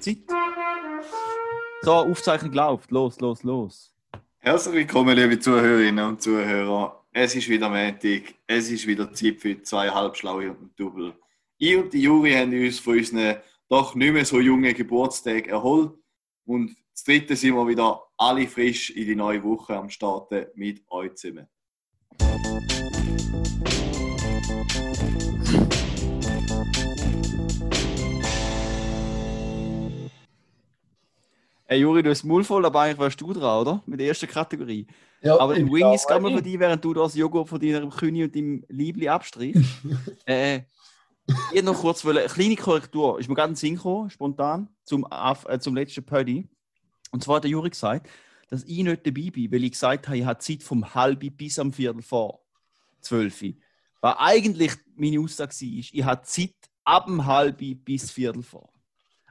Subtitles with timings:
[0.00, 0.18] Zeit.
[1.82, 2.90] So, Aufzeichnung läuft.
[2.90, 3.94] Los, los, los.
[4.38, 7.04] Herzlich willkommen, liebe Zuhörerinnen und Zuhörer.
[7.12, 8.34] Es ist wieder Montag.
[8.46, 11.14] Es ist wieder Zeit für zwei Halbschlaue und ein Double.
[11.58, 13.38] Ich und die Juri haben uns von unseren
[13.68, 15.92] doch nicht mehr so jungen Geburtstag erholt.
[16.44, 20.82] Und das dritte sind wir wieder alle frisch in die neue Woche am Starten mit
[20.90, 21.48] euch zusammen.
[31.70, 33.82] Hey Juri, du hast Maul voll, aber eigentlich warst du dran, oder?
[33.84, 34.86] Mit der ersten Kategorie.
[35.20, 37.60] Ja, aber den ich Wing ist gerade mal von dir, während du das Joghurt von
[37.60, 39.62] deinem Kühni und deinem Liebli abstrichst.
[40.24, 40.62] äh,
[41.26, 43.20] ich hätte noch kurz wollen, eine kleine Korrektur.
[43.20, 46.48] Ist mir gerade ein Sinn gekommen, spontan, zum, äh, zum letzten Pödi.
[47.10, 48.08] Und zwar hat der Juri gesagt,
[48.48, 51.58] dass ich nicht dabei bin, weil ich gesagt habe, ich habe Zeit vom halben bis
[51.58, 52.40] am Viertel vor
[53.02, 53.44] zwölf.
[54.00, 56.54] Was eigentlich meine Aussage war, ist, ich habe Zeit
[56.84, 58.72] ab dem halben bis Viertel vor.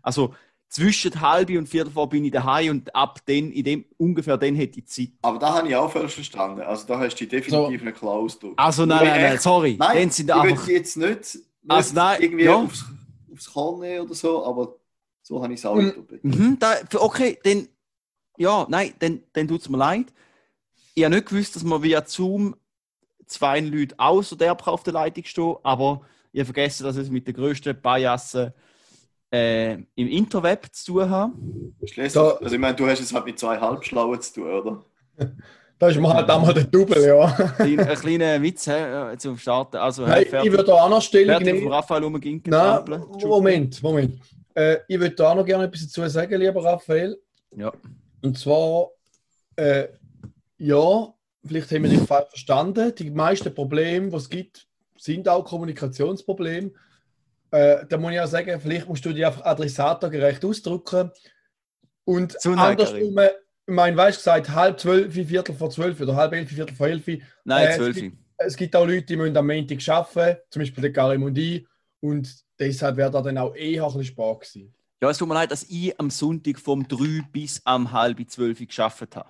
[0.04, 0.35] Also
[0.70, 4.55] zwischen halbe und Viertel vor bin ich daheim und ab dann, in dem, ungefähr dann
[4.55, 5.10] hätte ich Zeit.
[5.21, 6.62] Aber da habe ich auch falsch verstanden.
[6.62, 8.60] Also da hast du definitiv nicht klar ausgedrückt.
[8.60, 9.77] Also nein, nein, nein, sorry.
[9.79, 12.55] Nein, sind ich einfach, jetzt nicht, nicht Also nein, irgendwie ja.
[12.55, 12.85] aufs,
[13.32, 14.76] aufs Korn nehmen oder so, aber
[15.21, 16.07] so habe ich es auch Mhm.
[16.21, 17.68] mhm, da, okay, dann,
[18.38, 20.07] ja, nein, dann, dann tut es mir leid.
[20.95, 22.55] Ich habe nicht gewusst, dass man via Zoom
[23.26, 26.01] zwei Leute außer der auf der Leitung stehen, aber
[26.32, 28.54] ich habe vergessen, dass es mit den grössten Biasen
[29.31, 31.73] äh, im Interweb zu tun.
[31.83, 34.85] Schließlich, Da- also ich meine, du hast es halt mit zwei Halbschlauen zu tun, oder?
[35.79, 37.25] Da ist mir halt einmal der Double, ja.
[37.59, 39.77] Ein, ein kleiner Witz äh, zum Starten.
[39.77, 41.67] Also, Hey, fertig, ich würde da auch noch Stellung von nehmen.
[41.71, 42.01] Raphael.
[42.45, 43.03] Nein.
[43.23, 44.20] Moment, Moment.
[44.55, 47.15] Äh, ich würde da noch gerne etwas dazu sagen, lieber Raphael.
[47.55, 47.71] Ja.
[48.23, 48.87] Und zwar,
[49.55, 49.87] äh,
[50.57, 51.13] ja,
[51.45, 52.93] vielleicht haben wir dich falsch verstanden.
[52.98, 54.67] Die meisten Probleme, die es gibt,
[54.98, 56.71] sind auch Kommunikationsprobleme.
[57.51, 61.12] Äh, da muss ich auch sagen, vielleicht musst du dich einfach adressatorgerecht ausdrücken.
[62.04, 66.50] Und andersrum, ich meine, weißt du, gesagt, halb zwölf, viertel vor zwölf oder halb elf,
[66.50, 67.06] viertel vor elf.
[67.44, 67.97] Nein, Äh, zwölf.
[67.97, 68.03] es
[68.39, 71.66] es gibt auch Leute, die müssen am Montag arbeiten, zum Beispiel der Karim und ich.
[72.01, 74.73] Und deshalb wäre da dann auch eher ein bisschen Spaß gewesen.
[75.01, 78.59] Ja, es tut mir leid, dass ich am Sonntag vom 3 bis am halb 12
[78.67, 79.29] geschafft habe.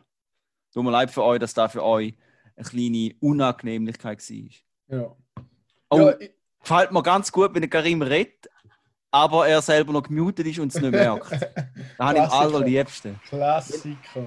[0.74, 2.14] Tut mir leid für euch, dass da für euch
[2.56, 4.98] eine kleine Unangenehmlichkeit war.
[5.00, 5.16] Ja.
[5.90, 6.32] Oh, Ja, ich-
[6.62, 8.50] gefällt mir ganz gut, wenn der Karim redet,
[9.12, 11.32] aber er selber noch gemutet ist und es nicht merkt.
[11.98, 13.16] Da habe ich am allerliebsten.
[13.28, 14.26] Klassiker.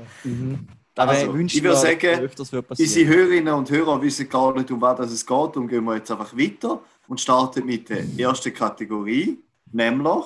[0.94, 3.06] Da Also, ich würde sagen, öfters wird Unsere.
[3.06, 5.36] Hörerinnen und Hörer wissen gar nicht, um was es geht.
[5.36, 9.38] Darum gehen wir jetzt einfach weiter und starten mit der ersten Kategorie,
[9.70, 10.24] nämlich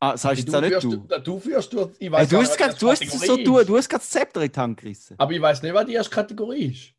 [0.00, 0.96] Ah, sagst du jetzt auch nicht führst, du?
[1.08, 3.36] du, du führst du, ich Hey, weiß du gar hast, grad- du hast es so
[3.36, 5.16] tun, du hast gerade das Zepter in die Hand gerissen.
[5.18, 6.94] Aber ich weiß nicht, was die erste Kategorie ist.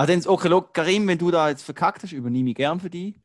[0.00, 2.88] Ah, dann, okay, look, Karim, wenn du da jetzt verkackt hast, übernehme ich gern für
[2.88, 3.16] dich.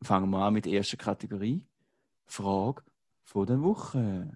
[0.00, 1.62] Fangen wir an mit der ersten Kategorie.
[2.24, 2.82] Frage
[3.22, 4.32] von der Woche.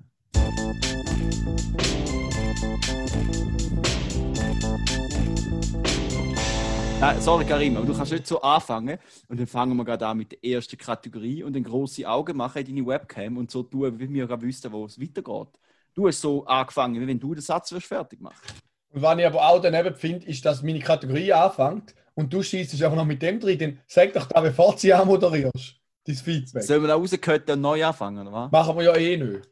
[7.00, 8.98] Nein, sorry Karim, aber du kannst nicht so anfangen.
[9.28, 12.58] Und dann fangen wir gerade an mit der ersten Kategorie und dann große Augen machen
[12.58, 15.58] in deine Webcam und so tun, wie wir gerade wüssten, wo es weitergeht.
[15.94, 18.67] Du hast so angefangen, wie wenn du den Satz fertig machen.
[18.90, 22.72] Und was ich aber auch daneben finde, ist, dass meine Kategorie anfängt und du schießt
[22.82, 23.58] einfach noch mit dem drin.
[23.58, 25.76] Dann sag doch da, bevor du sie anmoderierst,
[26.06, 26.62] dein Feedback.
[26.62, 28.50] Sollen wir da rausgehört und neu anfangen, oder was?
[28.52, 29.48] Machen wir ja eh nicht.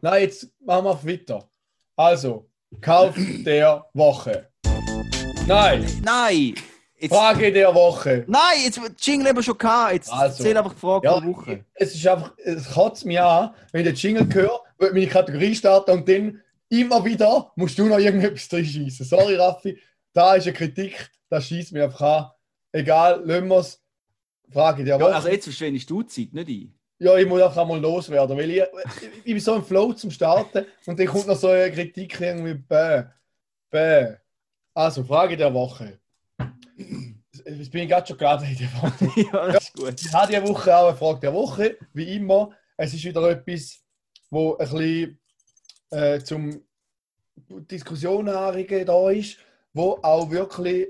[0.00, 1.48] Nein, jetzt machen wir weiter.
[1.96, 2.48] Also,
[2.80, 4.48] Kauf der Woche.
[5.46, 6.54] Nein, Nein!
[7.00, 8.24] Jetzt, Frage der Woche.
[8.26, 9.92] Nein, jetzt Jingle haben wir schon gehabt.
[9.92, 10.42] Jetzt Also.
[10.42, 11.64] zähl einfach die Frage Ja, der Woche.
[11.74, 15.54] es ist einfach, es kotzt mich an, wenn ich den Jingle höre, will meine Kategorie
[15.54, 19.06] starten und dann immer wieder musst du noch irgendetwas drin schießen.
[19.06, 19.78] Sorry, Raffi,
[20.12, 22.30] da ist eine Kritik, das schießt mir einfach an.
[22.72, 23.82] Egal, lassen wir es.
[24.50, 25.14] Frage der Ja, Woche.
[25.14, 26.70] also jetzt verschwendest du die Zeit, nicht ich.
[27.00, 30.10] Ja, ich muss einfach mal loswerden, weil ich, ich, ich bin so im Flow zum
[30.10, 33.04] Starten und dann kommt noch so eine Kritik irgendwie, bäh,
[33.70, 34.16] bäh.
[34.74, 35.98] Also, Frage der Woche.
[37.44, 39.10] Jetzt bin ich gerade schon geladen in der Woche.
[39.32, 40.00] ja, das ist gut.
[40.00, 42.50] Ich habe diese Woche auch eine Frage der Woche, wie immer.
[42.76, 43.80] Es ist wieder etwas,
[44.30, 45.20] wo ein bisschen
[45.90, 46.62] äh, zum
[47.48, 49.38] Diskussion anregen da ist,
[49.72, 50.88] wo auch wirklich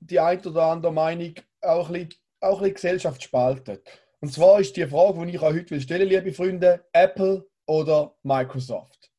[0.00, 3.88] die ein oder andere Meinung auch ein bisschen, auch ein bisschen Gesellschaft spaltet.
[4.20, 8.14] Und zwar ist die Frage, die ich euch heute will stellen, liebe Freunde, Apple oder
[8.22, 9.10] Microsoft?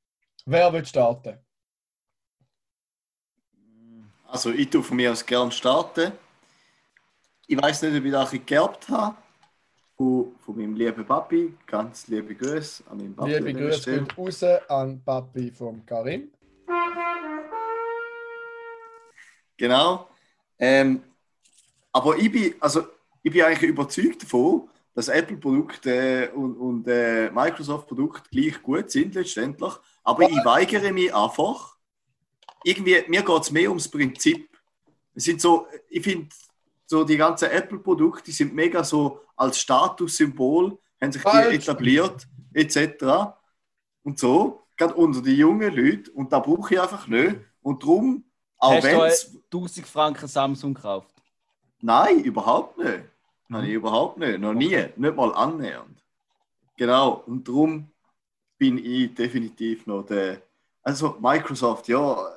[0.46, 1.40] Wer wird starten?
[4.28, 6.12] Also ich tue von mir aus gern starten.
[7.48, 9.16] Ich weiß nicht, ob ich das geerbt habe.
[10.04, 11.54] Von, von meinem lieben Papi.
[11.66, 13.36] Ganz liebe Grüße an meinen Papi.
[13.36, 16.30] Liebe Grüße gehen raus an Papi vom Karim.
[19.56, 20.10] Genau.
[20.60, 21.04] Ähm,
[21.94, 22.84] aber ich bin, also,
[23.22, 29.74] ich bin eigentlich überzeugt davon, dass Apple-Produkte und, und äh, Microsoft-Produkte gleich gut sind letztendlich.
[30.04, 31.78] Aber ich weigere mich einfach.
[32.66, 34.50] Irgendwie, mir geht es mehr ums Prinzip.
[35.16, 36.28] Es sind so, ich finde,
[36.94, 43.34] so die ganzen Apple-Produkte, die sind mega so als Statussymbol, haben sich die etabliert, etc.
[44.04, 46.12] Und so, gerade unter die jungen Leute.
[46.12, 47.38] Und da brauche ich einfach nicht.
[47.64, 48.24] Und darum,
[48.60, 49.36] auch wenn es.
[49.52, 51.16] 1000 Franken Samsung gekauft?
[51.82, 53.06] Nein, überhaupt nicht.
[53.48, 54.40] Nein, überhaupt nicht.
[54.40, 54.78] Noch nie.
[54.96, 55.98] Nicht mal annähernd.
[56.78, 57.24] Genau.
[57.26, 57.90] Und darum
[58.60, 60.44] bin ich definitiv noch der.
[60.84, 62.33] Also Microsoft, ja,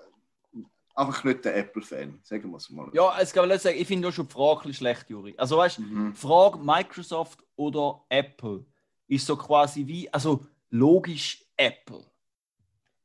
[0.97, 2.89] einfach nicht der Apple-Fan, sagen wir es mal.
[2.95, 5.35] Ja, es kann ich sagen, ich finde auch schon die Frage ein bisschen schlecht, Juri.
[5.37, 6.13] Also weißt du, Mhm.
[6.15, 8.65] die Frage Microsoft oder Apple
[9.09, 12.03] ist so quasi wie, also logisch Apple.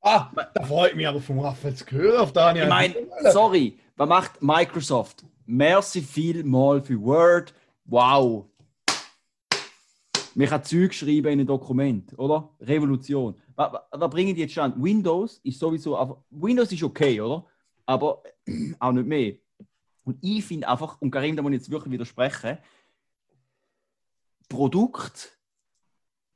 [0.02, 2.64] Ah, da freut mich aber vom Raphael zu hören, auf Daniel.
[2.64, 2.96] Ich meine,
[3.32, 5.24] sorry, was macht Microsoft?
[5.46, 7.54] Merci vielmal für Word.
[7.86, 8.46] Wow.
[10.34, 12.50] Man kann Zeug schreiben in ein Dokument, oder?
[12.62, 13.36] Revolution.
[13.56, 14.74] Was, was, was bringen die jetzt an?
[14.82, 16.24] Windows ist sowieso.
[16.30, 17.46] Windows ist okay, oder?
[17.86, 18.24] Aber
[18.80, 19.36] auch nicht mehr.
[20.04, 22.58] Und ich finde einfach, und Karim, da muss ich jetzt wirklich widersprechen,
[24.50, 25.38] Produkt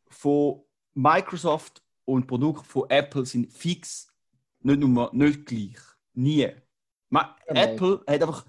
[0.07, 0.61] von
[0.93, 4.07] Microsoft und Produkt von Apple sind fix
[4.61, 5.77] nicht nur nicht gleich.
[6.13, 6.51] Nie.
[7.09, 7.61] Ma Genau.
[7.61, 8.45] Apple hat einfach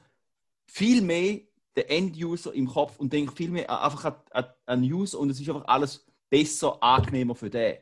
[0.67, 1.41] viel mehr
[1.77, 5.41] den End-User im Kopf und denkt viel mehr einfach an, an, an User und es
[5.41, 7.77] ist einfach alles besser, angenehmer für den.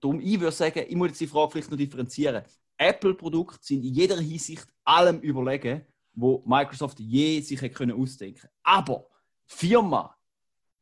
[0.00, 2.42] Darum, ich würde sagen, ich muss jetzt die Frage vielleicht noch differenzieren.
[2.88, 9.06] Apple-Produkte sind in jeder Hinsicht allem überlegen, wo Microsoft je sich hätte können ausdenken Aber
[9.46, 10.16] Firma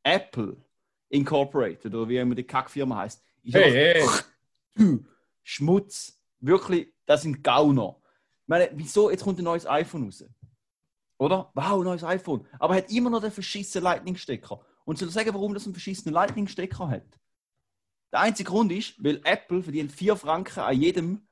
[0.03, 0.57] Apple
[1.09, 4.05] Incorporated, oder wie immer die Kackfirma heißt, ist Hey,
[4.77, 4.99] hey.
[5.43, 6.17] Schmutz.
[6.39, 7.97] Wirklich, das sind Gauner.
[8.43, 9.11] Ich meine, wieso?
[9.11, 10.25] Jetzt kommt ein neues iPhone raus.
[11.19, 11.51] Oder?
[11.55, 12.47] Wow, neues iPhone.
[12.59, 14.65] Aber er hat immer noch den verschissenen Lightning-Stecker.
[14.85, 17.21] Und soll sagen, warum das einen verschissenen Lightning-Stecker hat?
[18.13, 21.29] Der einzige Grund ist, weil Apple verdient 4 Franken an jedem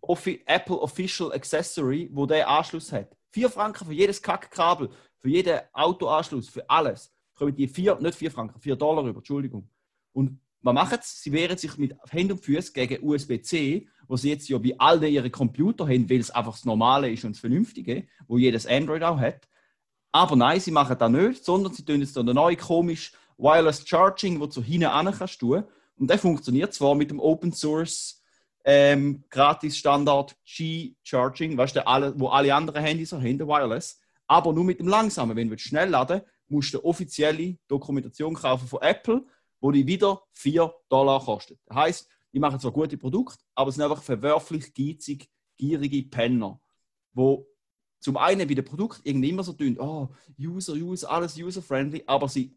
[0.00, 3.16] Offi Apple Official Accessory, wo der Anschluss hat.
[3.30, 7.12] 4 Franken für jedes Kackkabel, für jeden Autoanschluss, für alles.
[7.34, 9.68] Kommen die 4, nicht 4 Franken, 4 Dollar über, Entschuldigung.
[10.12, 11.22] Und was machen sie?
[11.22, 15.02] Sie wehren sich mit Händen und Füßen gegen USB-C, wo sie jetzt ja bei all
[15.02, 19.02] ihre Computer haben, weil es einfach das Normale ist und das Vernünftige, wo jedes Android
[19.02, 19.48] auch hat.
[20.12, 24.38] Aber nein, sie machen das nicht, sondern sie tun jetzt eine neue komisch Wireless Charging,
[24.38, 25.42] wo du hinten an kannst.
[25.42, 25.66] Und
[25.98, 28.21] der funktioniert zwar mit dem Open Source
[28.64, 34.52] ähm, gratis Standard G-Charging, weißt du, alle, wo alle anderen Handys haben, der Wireless, aber
[34.52, 35.36] nur mit dem langsamen.
[35.36, 39.24] Wenn du schnell laden musst du offizielle Dokumentation kaufen von Apple,
[39.60, 41.58] wo die wieder 4 Dollar kostet.
[41.66, 46.60] Das heisst, die machen zwar gute Produkte, aber es sind einfach verwerflich, geizig, gierige Penner,
[47.12, 47.46] wo
[48.00, 50.08] zum einen bei dem Produkt irgendwie immer so tun, oh,
[50.38, 52.56] User, User, alles user-friendly, aber sie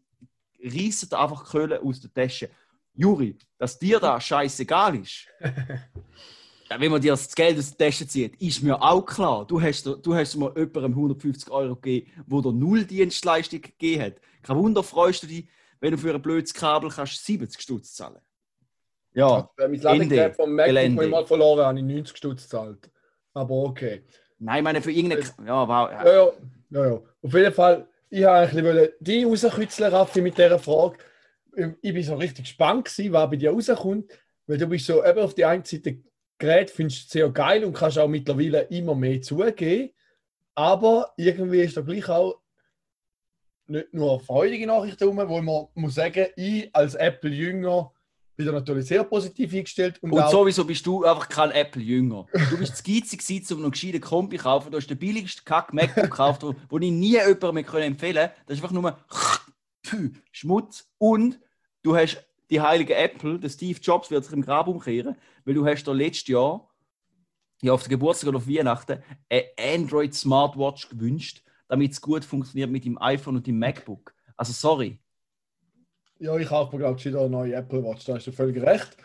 [0.62, 2.50] reissen da einfach Köhle aus der Tasche.
[2.96, 5.26] Juri, dass dir da scheißegal ist,
[6.70, 9.46] ja, wenn man dir das Geld aus der Tasche zieht, ist mir auch klar.
[9.46, 14.14] Du hast, du hast mal jemandem 150 Euro gegeben, wo der null Dienstleistung gegeben hat.
[14.42, 15.46] Kein Wunder freust du dich,
[15.80, 18.20] wenn du für ein blödes Kabel kannst 70 Stutz zahlen.
[19.12, 20.34] Ja, Wenn mein Ende.
[20.34, 22.90] vom MacBook, ich mal verloren habe, ich 90 Stutz gezahlt.
[23.32, 24.02] Aber okay.
[24.38, 25.22] nein, ich meine für irgendeine.
[25.46, 25.90] Ja, wow.
[25.90, 26.32] Ja, ja,
[26.70, 27.00] ja, ja.
[27.22, 30.98] Auf jeden Fall, ich wollte die rauskitzeln, Raffi, mit dieser Frage.
[31.56, 34.12] Ich bin so richtig gespannt gewesen, was bei dir rauskommt,
[34.46, 35.98] weil du bist so eben auf die einen Seite
[36.38, 39.90] Gerät findest du sehr geil und kannst auch mittlerweile immer mehr zugeben,
[40.54, 42.40] aber irgendwie ist da gleich auch
[43.68, 47.90] nicht nur freudige Nachrichten rum, wo man muss sagen, ich als Apple-Jünger
[48.36, 52.26] bin da natürlich sehr positiv eingestellt und, Und sowieso bist du einfach kein Apple-Jünger.
[52.50, 54.70] Du bist zu geizig gewesen, um einen gescheiten Kombi zu kaufen.
[54.70, 58.32] Du hast den billigsten Kack MacBook gekauft, wo, wo ich nie jemandem mehr empfehlen konnte.
[58.46, 58.98] Das ist einfach nur
[60.32, 60.86] Schmutz.
[60.98, 61.40] Und
[61.86, 65.64] du hast die heilige Apple, der Steve Jobs wird sich im Grab umkehren, weil du
[65.64, 66.68] hast da letztes Jahr,
[67.62, 68.98] ja auf der Geburtstag oder auf Weihnachten,
[69.30, 74.14] eine Android Smartwatch gewünscht, damit es gut funktioniert mit dem iPhone und dem MacBook.
[74.36, 74.98] Also sorry.
[76.18, 78.96] ja, ich kaufe mir ich wieder eine neue Apple Watch, da hast du völlig recht.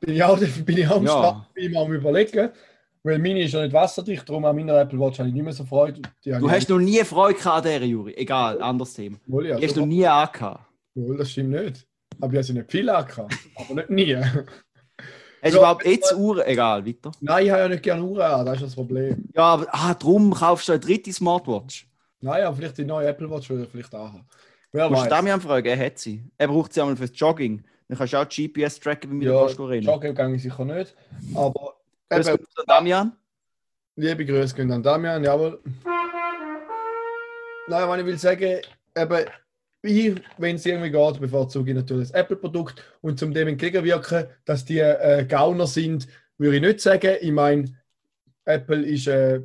[0.00, 1.10] Bin ich auch, bin ich auch am Ja.
[1.10, 2.50] Start, bin ich mal am überlegen,
[3.02, 5.52] weil meine ist ja nicht wasserdicht, darum an meiner Apple Watch habe ich nicht mehr
[5.52, 6.00] so Freude.
[6.26, 8.14] Habe Du hast noch nie Freude gehabt an dieser, Juri.
[8.16, 9.18] Egal, anderes Thema.
[9.26, 10.64] Wohl, ja, Die hast du schon noch nie angehabt.
[10.94, 11.87] Wohl, das stimmt nicht.
[12.20, 13.34] Aber ich habe sie nicht viel angehabt.
[13.56, 14.16] Aber nicht nie.
[14.16, 16.44] Hast du überhaupt jetzt Uhren?
[16.46, 17.12] Egal, weiter.
[17.20, 19.28] Nein, ich habe ja nicht gerne Uhren an, das ist das Problem.
[19.34, 21.86] Ja, aber ah, darum kaufst du eine dritte Smartwatch.
[22.20, 24.26] Nein, aber vielleicht die neue Apple Watch würde ich vielleicht anhaben.
[24.72, 25.10] Wer Musst du weiß.
[25.10, 26.24] Damian fragen, er hat sie.
[26.36, 27.64] Er braucht sie einmal fürs Jogging.
[27.88, 29.86] Dann kannst du auch GPS tracken, wenn wir Ja, da rennen.
[29.86, 30.94] Joggen gehe ich sicher nicht.
[31.34, 31.74] Aber
[32.10, 33.12] Grüß eben, Gott, Damian.
[33.96, 35.60] liebe Grüße gehen an Damian, jawohl.
[37.68, 38.60] Nein, was ich will sagen,
[38.96, 39.26] eben,
[39.82, 42.82] ich, wenn es irgendwie geht, bevorzuge ich natürlich das Apple-Produkt.
[43.00, 47.16] Und zum dem entgegenwirken, dass die äh, Gauner sind, würde ich nicht sagen.
[47.20, 47.76] Ich meine,
[48.44, 49.40] Apple ist, äh,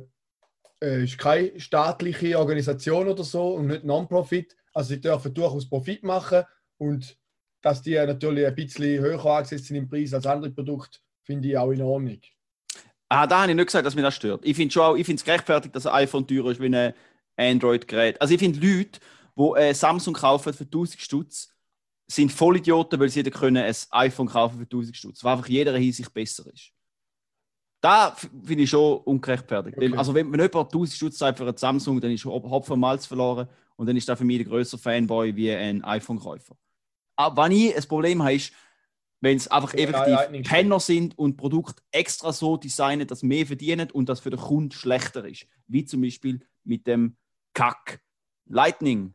[0.82, 4.56] äh, ist keine staatliche Organisation oder so und nicht Non-Profit.
[4.72, 6.44] Also sie dürfen durchaus Profit machen
[6.78, 7.16] und
[7.62, 11.56] dass die natürlich ein bisschen höher angesetzt sind im Preis als andere Produkte, finde ich
[11.56, 12.20] auch in Ordnung.
[13.08, 14.44] Ah, da habe ich nicht gesagt, dass mich das stört.
[14.44, 16.92] Ich finde ich finde es gerechtfertigt, dass ein iPhone teurer ist wie ein
[17.36, 18.20] Android-Gerät.
[18.20, 19.00] Also ich finde Leute,
[19.36, 21.50] die äh, Samsung kaufen für 1000 Stutz,
[22.06, 25.76] sind Vollidioten, weil sie dann können ein iPhone kaufen für 1000 Stutz, weil einfach jeder
[25.76, 26.70] Hinsicht besser ist.
[27.80, 29.76] Da finde ich schon ungerechtfertigt.
[29.76, 29.94] Okay.
[29.96, 32.80] Also wenn, wenn jemand 1000 Stutz zahlt für ein Samsung, dann ist Hop- Hopfen und
[32.80, 36.56] Malz verloren und dann ist da für mich der größere Fanboy wie ein iPhone-Käufer.
[37.16, 38.52] Aber wenn ich ein Problem habe, ist,
[39.20, 40.42] wenn es einfach effektiv.
[40.42, 44.70] Penner sind und Produkt extra so designen, dass mehr verdienen und das für den Kunden
[44.72, 45.46] schlechter ist.
[45.66, 47.16] Wie zum Beispiel mit dem
[47.54, 48.00] Kack
[48.46, 49.13] Lightning,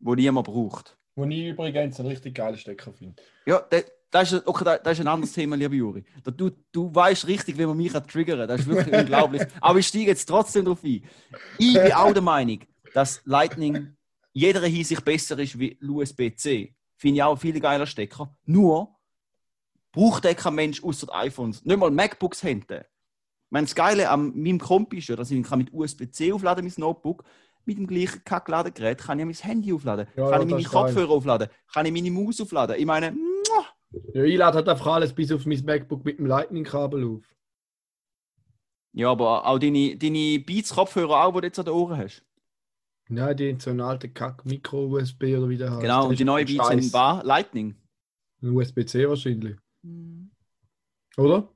[0.00, 0.96] wo niemand braucht.
[1.16, 3.20] Wo ich übrigens einen richtig geilen Stecker finde.
[3.46, 6.04] Ja, da- das ist, okay, da- das ist ein anderes Thema, lieber Juri.
[6.36, 8.48] Du, du weißt richtig, wie man mich kann triggern kann.
[8.48, 9.42] Das ist wirklich unglaublich.
[9.60, 11.04] Aber ich steige jetzt trotzdem darauf ein.
[11.58, 12.60] Ich bin auch der Meinung,
[12.94, 13.96] dass Lightning
[14.32, 16.74] jeder Hinsicht besser ist wie USB-C.
[16.96, 18.34] Finde ich auch ein viel geiler Stecker.
[18.46, 18.96] Nur
[19.92, 21.64] braucht der kein Mensch außer iPhones.
[21.64, 22.80] Nicht mal MacBooks haben den.
[22.80, 26.32] Ich meine, das Geile an meinem Kompi ist ja, dass ich ihn kann mit USB-C
[26.32, 27.24] aufladen, mein Notebook.
[27.64, 30.72] Mit dem gleichen Kackladegerät kann ich mein Handy aufladen, Ja, kann ja, ich meine geil.
[30.72, 32.76] Kopfhörer aufladen, kann ich meine Maus aufladen.
[32.78, 33.66] Ich meine, muah,
[34.14, 37.24] Ja, ich lade halt einfach alles bis auf mein MacBook mit dem Lightning-Kabel auf.
[38.94, 42.24] Ja, aber auch deine, deine Beats-Kopfhörer auch, die du jetzt an den Ohren hast.
[43.10, 45.80] Nein, die haben so einen alten Kack-Micro-USB oder wie der heißt.
[45.80, 47.74] Genau, Der und die neuen ein Beats sind Bar Lightning.
[48.42, 49.56] Ein USB-C wahrscheinlich.
[51.16, 51.48] Oder?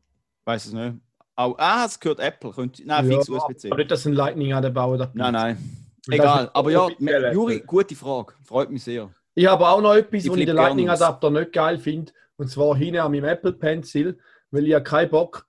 [0.45, 0.97] Weiß es nicht.
[1.35, 2.53] Auch, ah, es gehört Apple.
[2.53, 3.71] Könnte, nein, fix USB-C.
[3.71, 5.15] Aber nicht, dass ein Lightning anbauen darf.
[5.15, 5.82] Nein, nein.
[6.11, 6.51] Egal.
[6.53, 6.89] Aber ja.
[7.33, 8.35] Juri, gute Frage.
[8.43, 9.11] Freut mich sehr.
[9.35, 12.13] Ich habe auch noch etwas, was ich den gerne Lightning-Adapter nicht geil finde.
[12.37, 14.19] Und zwar hinten an meinem Apple Pencil,
[14.51, 15.47] weil ich habe keinen Bock,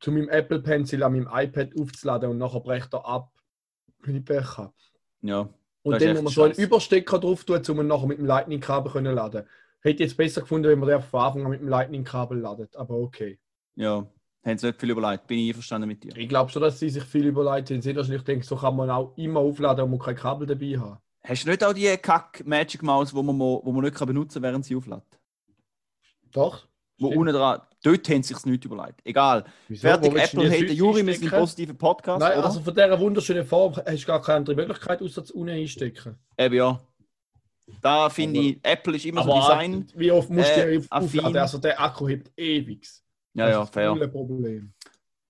[0.00, 3.30] zu meinem Apple Pencil an meinem iPad aufzuladen und nachher brecht er ab,
[4.00, 4.74] wenn ich Pech habe.
[5.22, 5.48] Ja.
[5.82, 6.54] Und dann muss man so einen.
[6.54, 9.44] Überstecker drauf tun, um ihn nachher mit dem Lightning-Kabel können laden.
[9.80, 12.76] Hätte ich jetzt besser gefunden, wenn man den von Anfang an mit dem Lightning-Kabel ladet.
[12.76, 13.38] Aber okay.
[13.76, 14.06] Ja.
[14.44, 15.26] Haben sie nicht viel überlegt.
[15.26, 16.16] Bin ich einverstanden mit dir.
[16.16, 17.80] Ich glaube schon, dass sie sich viel überlegt haben.
[17.80, 20.98] Sie wahrscheinlich denken, so kann man auch immer aufladen und man kein Kabel dabei haben.
[21.26, 24.34] Hast du nicht auch die Kack Magic Mouse, wo man, wo man nicht kann benutzen
[24.34, 25.02] kann, während sie auflädt?
[26.32, 26.66] Doch.
[26.98, 27.20] Wo Stimmt.
[27.22, 29.00] unten dran, dort haben sie sich nicht überlegt.
[29.04, 29.44] Egal.
[29.68, 29.80] Wieso?
[29.88, 32.46] Fertig, Wo Apple die hat Süße Juri, wir sind ein positiver Podcast, Nein, oder?
[32.46, 36.16] also von dieser wunderschönen Form hast du gar keine andere Möglichkeit, außer zu unten einstecken.
[36.38, 36.80] Eben ja.
[37.80, 39.86] Da finde ich, Apple ist immer so Aber Design.
[39.96, 41.36] wie oft musst du äh, die auf- aufladen?
[41.38, 42.86] Also der Akku hebt ewig.
[43.34, 43.94] Ja, ja, das ist fair.
[43.96, 44.72] Das Problem.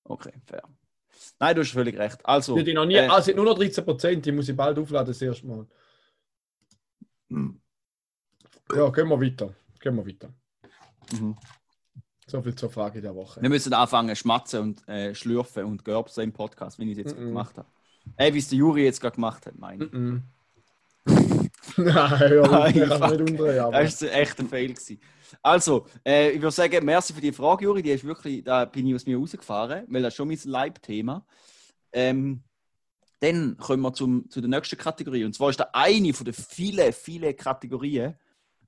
[0.04, 0.62] Okay, fair.
[1.40, 2.24] Nein, du hast völlig recht.
[2.24, 5.06] Also, die noch nie, äh, also nur noch 13 Prozent, die muss ich bald aufladen,
[5.08, 5.66] das erste Mal.
[7.30, 7.60] hm,
[8.74, 9.54] Ja, gehen wir weiter.
[9.80, 10.32] Gehen wir weiter.
[11.12, 11.36] mhm.
[12.26, 13.42] So viel zur Frage der Woche.
[13.42, 17.18] wir müssen anfangen schmatzen und äh, schlürfen und gerbsen im Podcast, wie ich es jetzt
[17.18, 17.26] Mhm.
[17.26, 17.68] gemacht habe.
[18.16, 19.92] Ey, wie es der Juri jetzt gerade gemacht hat, meine ich.
[19.92, 20.22] Mhm.
[21.82, 23.66] Nein, ja, Ah.
[23.66, 23.82] Aber.
[23.82, 24.72] Das war echt ein Fail.
[24.72, 25.00] Gewesen.
[25.42, 27.82] Also, äh, ich würde sagen, merci für die Frage, Juri.
[27.82, 31.26] Die ist wirklich, da bin ich aus mir rausgefahren, weil das ist schon mein Leibthema.
[31.92, 32.42] Ähm,
[33.20, 35.24] dann kommen wir zum, zu der nächsten Kategorie.
[35.24, 38.14] Und zwar ist da eine von den vielen, vielen Kategorien,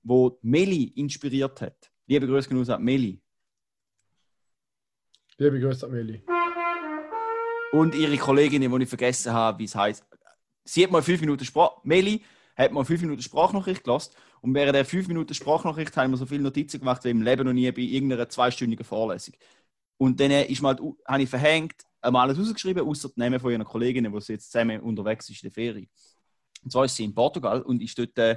[0.03, 1.91] wo Meli inspiriert hat.
[2.07, 3.21] Liebe Grüße genauso an Meli.
[5.39, 6.23] Liebe Grüße an Meli.
[7.73, 10.05] Und ihre Kollegin, die ich vergessen habe, wie es heißt.
[10.65, 11.83] Sie hat mal fünf Minuten Sprach.
[11.85, 12.23] Meli
[12.57, 14.13] hat mal fünf Minuten Sprachnachricht gelassen.
[14.41, 17.45] Und während der fünf Minuten Sprachnachricht haben wir so viele Notizen gemacht wie im Leben
[17.45, 19.35] noch nie bei irgendeiner zweistündigen Vorlesung.
[19.99, 23.65] Und dann ist mal, habe ich verhängt, einmal alles rausgeschrieben, außer die Namen von ihren
[23.65, 25.89] Kolleginnen, sie jetzt zusammen unterwegs ist in der Ferie.
[26.63, 28.37] Und zwar ist sie in Portugal und ist dort äh,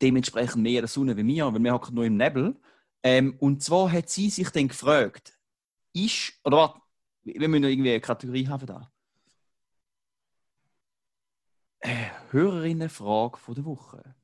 [0.00, 2.56] dementsprechend mehr in der Sonne wie wir, weil wir hocken nur im Nebel.
[3.02, 5.38] Ähm, und zwar hat sie sich dann gefragt,
[5.92, 6.80] ist, oder warte,
[7.24, 8.91] wir müssen noch irgendwie eine Kategorie haben da.
[12.30, 14.14] Hörerinnenfrage von der Woche.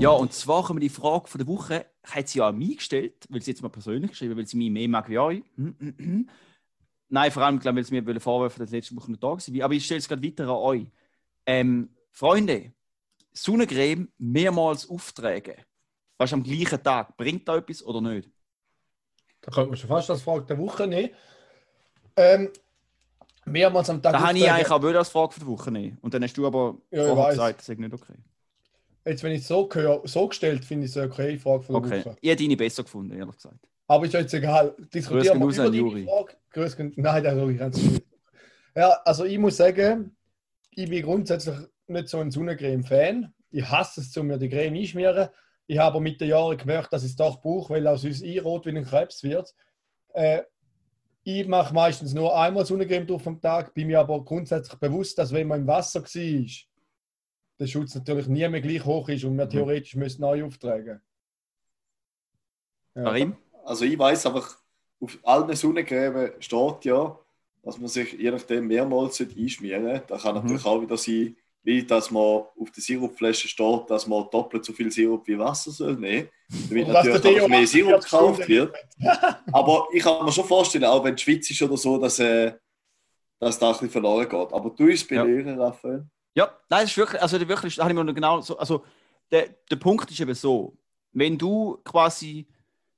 [0.00, 3.26] Ja, und zwar kommen die Frage von der Woche, hat sie ja an mich gestellt,
[3.30, 5.42] weil sie jetzt mal persönlich geschrieben weil sie mich mehr mag wie euch.
[7.08, 9.28] Nein, vor allem, glaube ich, weil sie mir vorwerfen, dass ich letzte Woche nicht da
[9.28, 9.64] war.
[9.64, 10.86] Aber ich stelle es gerade weiter an euch.
[11.46, 12.72] Ähm, Freunde,
[13.32, 15.54] Sonnencreme mehrmals auftragen,
[16.18, 18.31] fast am gleichen Tag, bringt da etwas oder nicht?
[19.42, 21.10] Da könnte man schon fast das Frage der Woche nehmen.
[22.16, 22.50] Ähm,
[23.44, 24.12] mehrmals am Tag.
[24.12, 25.98] Da habe ich eigentlich auch als Frage für die Woche nehmen.
[26.00, 28.14] Und dann hast du aber Ja, vorher gesagt, das ist nicht okay.
[29.04, 31.74] Jetzt, wenn ich es so höre, so gestellt, finde ich es eine okay Frage von
[31.74, 32.16] der Okay, Woche.
[32.20, 33.58] ich hätte deine besser gefunden, ehrlich gesagt.
[33.88, 34.74] Aber ist ja jetzt egal.
[34.94, 36.04] Diskutieren wir über Juri.
[36.06, 36.34] Frage.
[36.50, 36.76] grüß.
[36.96, 38.06] Nein, das ich ganz nicht.
[38.76, 40.16] Ja, also ich muss sagen,
[40.70, 41.56] ich bin grundsätzlich
[41.88, 43.32] nicht so ein Sonnencreme-Fan.
[43.50, 45.28] Ich hasse es, um mir die Creme einschmieren.
[45.72, 48.66] Ich habe mit den Jahren gemerkt, dass ich es doch brauche, weil aus uns einrot
[48.66, 49.54] wie ein Krebs wird.
[50.12, 50.42] Äh,
[51.22, 55.32] ich mache meistens nur einmal Sonnencreme durch am Tag, bin mir aber grundsätzlich bewusst, dass
[55.32, 56.46] wenn man im Wasser war,
[57.58, 61.00] der Schutz natürlich nie mehr gleich hoch ist und wir theoretisch müssen neu auftragen.
[62.94, 63.04] Ja.
[63.04, 63.34] Karim?
[63.64, 64.58] Also ich weiß einfach,
[65.00, 67.18] auf allen Sonnencreme steht ja,
[67.62, 70.04] dass man sich je nachdem mehrmals einschmieren sollte.
[70.06, 70.70] Da kann natürlich mhm.
[70.70, 74.90] auch wieder sein, wie dass man auf der Sirupflasche steht, dass man doppelt so viel
[74.90, 76.28] Sirup wie Wasser soll nehmen,
[76.68, 78.74] damit natürlich auch mehr Sirup gekauft wird.
[79.52, 82.52] Aber ich kann mir schon vorstellen, auch wenn es Schweiz ist oder so, dass, äh,
[83.38, 84.52] dass da ein bisschen verloren geht.
[84.52, 85.64] Aber du bist belehren, ja.
[85.64, 86.06] Raphael.
[86.34, 88.84] Ja, nein, ist wirklich, also wirklich, da habe ich mir noch genau so, also
[89.30, 90.76] der, der Punkt ist eben so,
[91.12, 92.46] wenn du quasi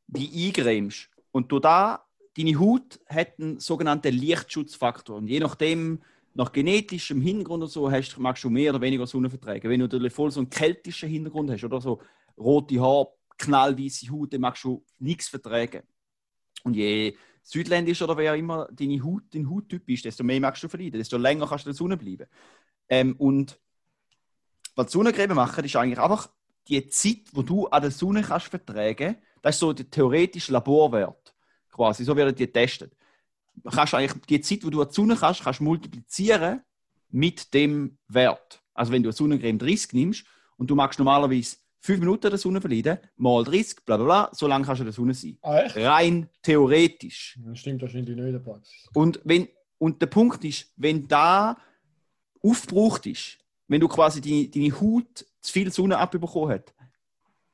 [0.07, 2.07] die eingrämst und du da,
[2.37, 6.01] deine Haut hat einen sogenannten Lichtschutzfaktor und je nachdem,
[6.35, 9.71] nach genetischem Hintergrund und so hast, magst du mehr oder weniger Sonne vertragen.
[9.71, 12.01] Wenn du natürlich voll so einen keltischen Hintergrund hast oder so
[12.37, 15.83] rote Haare, knallweiße Haut, dann magst du nichts vertragen.
[16.65, 20.69] Und je südländischer oder wer immer deine Haut, dein Hauttyp ist, desto mehr magst du
[20.69, 22.27] verlieren, desto länger kannst du in der Sonne bleiben.
[22.89, 23.61] Ähm, und
[24.75, 26.29] was Sonnencreme machen, ist eigentlich einfach
[26.67, 31.35] die Zeit, wo du an der Sonne kannst vertragen, das ist so der theoretische Laborwert.
[31.71, 32.93] Quasi, so werden die getestet
[33.71, 36.61] kannst eigentlich die Zeit, wo du an die Sonne kannst, kannst multiplizieren
[37.11, 38.63] mit dem Wert.
[38.75, 40.25] Also wenn du eine Sonnencreme 30 nimmst
[40.57, 44.47] und du magst normalerweise 5 Minuten der Sonne verleiden, mal 30, bla bla bla, so
[44.47, 45.39] lange kannst du in der Sonne sein.
[45.43, 45.61] Ah?
[45.75, 47.39] Rein theoretisch.
[47.45, 48.89] Das stimmt wahrscheinlich nicht in der Praxis.
[48.95, 51.59] Und, wenn, und der Punkt ist, wenn da
[52.43, 56.75] aufgebraucht ist, wenn du quasi deine, deine Haut zu viel Sonne abbekommen hast,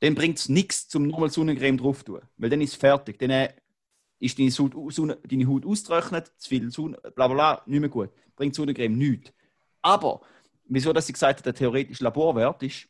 [0.00, 2.21] dann bringt es nichts, zum nochmal Sonnencreme drauf zu tun.
[2.37, 3.19] Weil dann ist es fertig.
[3.19, 3.52] Dann äh,
[4.20, 7.88] ist deine Haut, Sonne, deine Haut austrocknet, zu viel Sonne, bla bla bla, nicht mehr
[7.88, 8.10] gut.
[8.36, 9.32] Bringt Sonnencreme nichts.
[9.82, 10.20] Aber,
[10.66, 12.86] wieso dass ich gesagt habe, der theoretische Laborwert ist,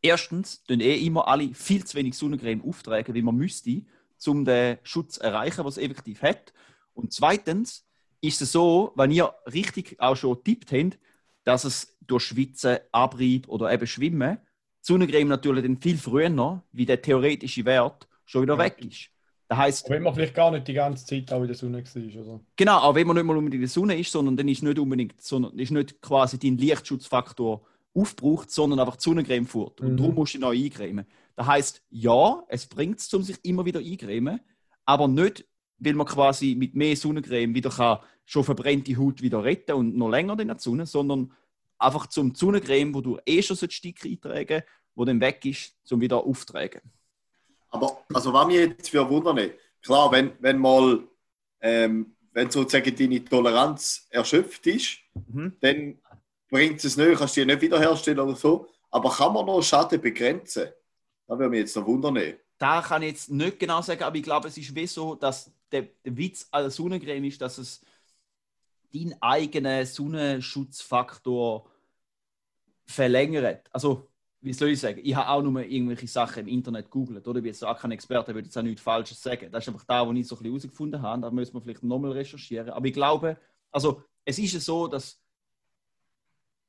[0.00, 3.82] erstens tun eh immer alle viel zu wenig Sonnencreme auftragen, wie man müsste,
[4.26, 6.52] um den Schutz zu erreichen, was es effektiv hat.
[6.94, 7.86] Und zweitens
[8.20, 10.98] ist es so, wenn ihr richtig auch schon tippt habt,
[11.44, 14.38] dass es durch Schwitzen, Abrieb oder eben Schwimmen,
[14.80, 18.60] Sonnencreme natürlich dann viel früher, wie der theoretische Wert, schon wieder ja.
[18.60, 19.10] weg ist.
[19.48, 22.22] Das heisst, wenn man vielleicht gar nicht die ganze Zeit auch in der Sonne war.
[22.22, 22.40] Oder?
[22.54, 24.78] Genau, aber wenn man nicht mal unbedingt in der Sonne ist, sondern dann ist nicht
[24.78, 29.80] unbedingt, sondern ist nicht quasi dein Lichtschutzfaktor aufgebraucht, sondern einfach die Sonnencreme fährt.
[29.80, 29.96] Und mhm.
[29.96, 31.06] darum musst du neu eincremen.
[31.34, 34.40] Das heisst, ja, es bringt es, um sich immer wieder eincremen,
[34.84, 35.46] aber nicht,
[35.78, 40.10] weil man quasi mit mehr Sonnencreme wieder kann, schon verbrennte Haut wieder retten und noch
[40.10, 41.32] länger in der Sonne, sondern
[41.78, 44.62] einfach zum Sonnencreme, wo du eh schon so ein Stück eintragen,
[44.94, 46.82] wo dann weg ist, zum wieder auftragen.
[47.70, 49.50] Aber also was mich jetzt für wundern
[49.82, 51.06] klar, wenn, wenn mal
[51.60, 55.56] ähm, wenn sozusagen deine Toleranz erschöpft ist, mhm.
[55.60, 55.98] dann
[56.48, 58.68] bringt es nicht, kannst du die nicht wiederherstellen oder so.
[58.90, 60.68] Aber kann man noch Schaden begrenzen?
[61.26, 62.34] Da würde mich jetzt noch wundern.
[62.58, 65.50] Da kann ich jetzt nicht genau sagen, aber ich glaube, es ist wie so, dass
[65.70, 67.80] der, der Witz an der Sonnencreme ist, dass es
[68.94, 71.68] deinen eigenen Sonnenschutzfaktor
[72.86, 73.68] verlängert.
[73.72, 74.07] Also
[74.40, 77.38] wie soll ich sagen, ich habe auch nur irgendwelche Sachen im Internet gegoogelt, oder?
[77.38, 79.50] Ich bin jetzt auch kein Experte, würde jetzt auch nichts Falsches sagen.
[79.50, 81.22] Das ist einfach da, wo ich so ein bisschen herausgefunden habe.
[81.22, 82.70] Da müssen wir vielleicht nochmal recherchieren.
[82.70, 83.36] Aber ich glaube,
[83.72, 85.20] also es ist so, dass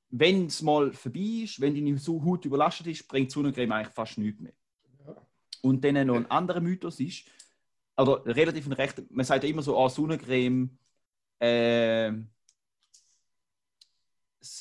[0.09, 4.41] wenn es mal vorbei ist, wenn deine Haut überlastet ist, bringt Sonnencreme eigentlich fast nichts
[4.41, 4.53] mehr.
[5.61, 7.25] Und dann noch ein anderer Mythos ist,
[7.95, 10.69] oder relativ ein recht, man sagt ja immer so, oh, Sonnencreme
[11.37, 12.13] äh,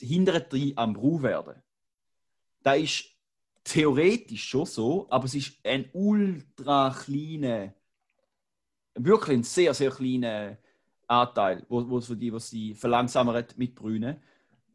[0.00, 1.62] hindert dich am werden
[2.62, 3.04] da ist
[3.64, 7.74] theoretisch schon so, aber es ist ein ultra kleiner,
[8.94, 10.58] wirklich ein sehr, sehr kleiner
[11.06, 14.16] Anteil, wo, wo die, was die verlangsamt mit Brünen.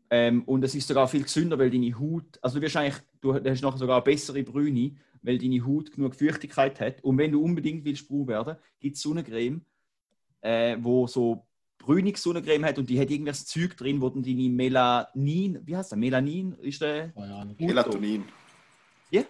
[0.10, 3.34] Ähm, und es ist sogar viel gesünder, weil deine Haut, also du, wirst eigentlich, du
[3.34, 7.04] hast nachher sogar bessere Brüne, weil deine Haut genug Feuchtigkeit hat.
[7.04, 9.65] Und wenn du unbedingt willst braun werden, gibt es Sonnencreme,
[10.41, 14.50] äh, wo so brünig Sonnencreme hat und die hat irgendwas Zeug drin, wo dann deine
[14.50, 16.00] Melanin, wie heißt das?
[16.00, 17.12] Melanin ist der?
[17.16, 18.26] Oh ja, Melatonin.
[19.12, 19.24] Ja?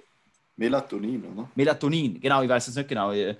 [0.56, 1.50] Melatonin, oder?
[1.56, 3.12] Melatonin, genau, ich weiß es nicht genau.
[3.12, 3.36] Äh,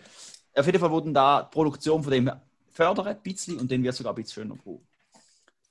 [0.56, 2.32] auf jeden Fall wurden da die Produktion von dem
[2.72, 4.82] fördern ein bisschen und dann wird sogar ein bisschen schöner braun.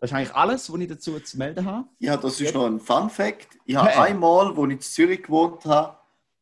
[0.00, 1.86] Das ist eigentlich alles, was ich dazu zu melden habe.
[2.00, 3.56] Ja, das ist noch ein Fun Fact.
[3.64, 4.10] Ich habe hey.
[4.10, 5.96] einmal, als ich in Zürich gewohnt habe,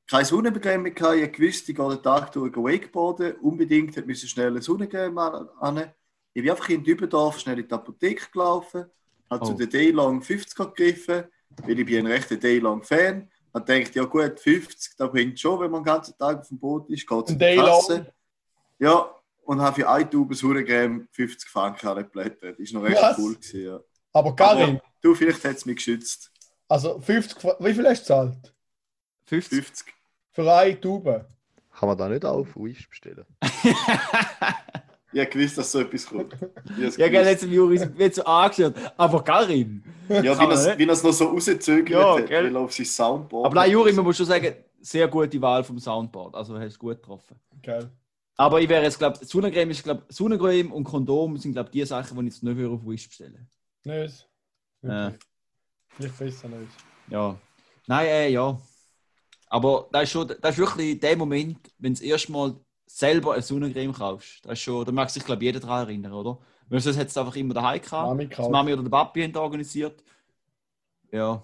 [0.08, 1.16] keine Sonnencreme mehr gehabt.
[1.16, 3.34] Ich wusste, ich gehe den Tag durch Wakeboarden.
[3.36, 5.92] Unbedingt musste schnell eine Sonnencreme an.
[6.32, 8.86] Ich bin einfach in Dübendorf schnell in die Apotheke gelaufen,
[9.28, 9.48] habe oh.
[9.48, 11.24] zu der Daylong 50 gegriffen,
[11.62, 13.30] weil ich bin ein rechter Daylong-Fan.
[13.52, 16.58] Und denkt, ja gut, 50, da bringt schon, wenn man den ganzen Tag auf dem
[16.58, 18.12] Boot ist, geht die Kasse.
[18.78, 19.12] Ja,
[19.42, 22.60] und habe für eine Tube Sauercreme 50 Franken angeplättet.
[22.60, 23.18] Das war noch recht Was?
[23.18, 23.34] cool.
[23.34, 23.80] Gewesen, ja.
[24.12, 26.30] Aber Karin, Aber du, vielleicht hat es mich geschützt.
[26.68, 28.54] also 50, Qu- wie viel hast du gezahlt?
[29.26, 29.58] 50.
[29.64, 29.94] 50.
[30.30, 31.26] Für eine Tube?
[31.76, 33.26] Kann man da nicht auch auf Wish bestellen?
[35.12, 36.34] Ich habe gewusst, dass so etwas kommt.
[36.78, 38.74] Ich ja, gell, jetzt im Juri wird so angeschaut.
[38.96, 39.82] Aber Karim.
[40.08, 42.44] ja, wie er es noch so rausgezögert Ja, hat, gell.
[42.44, 43.46] weil er auf sein Soundboard.
[43.46, 46.34] Aber nein, Juri, man muss schon sagen, sehr gute Wahl vom Soundboard.
[46.34, 47.36] Also hast du gut getroffen.
[47.62, 47.90] Geil.
[48.36, 52.16] Aber ich wäre jetzt, glaube Sonnencreme ist, glaube Sonnencreme und Kondom sind, glaube die Sachen,
[52.18, 53.48] die ich jetzt nicht würde auf Wish bestellen
[53.84, 54.28] Nicht?
[54.82, 55.12] Ja.
[55.90, 56.70] Vielleicht besser nicht.
[57.08, 57.38] Ja.
[57.86, 58.58] Nein, äh, ja.
[59.48, 62.54] Aber das ist, schon, das ist wirklich der Moment, wenn du das erste Mal
[62.98, 64.44] selber eine Sonnencreme kaufst.
[64.44, 66.38] Das ist schon, da mag sich, glaube ich, jeder daran erinnern, oder?
[66.68, 68.08] Weil sonst hat es einfach immer daheim gehabt.
[68.08, 68.48] Mami Das.
[68.48, 70.02] Mami oder der Papi haben organisiert.
[71.12, 71.42] Ja.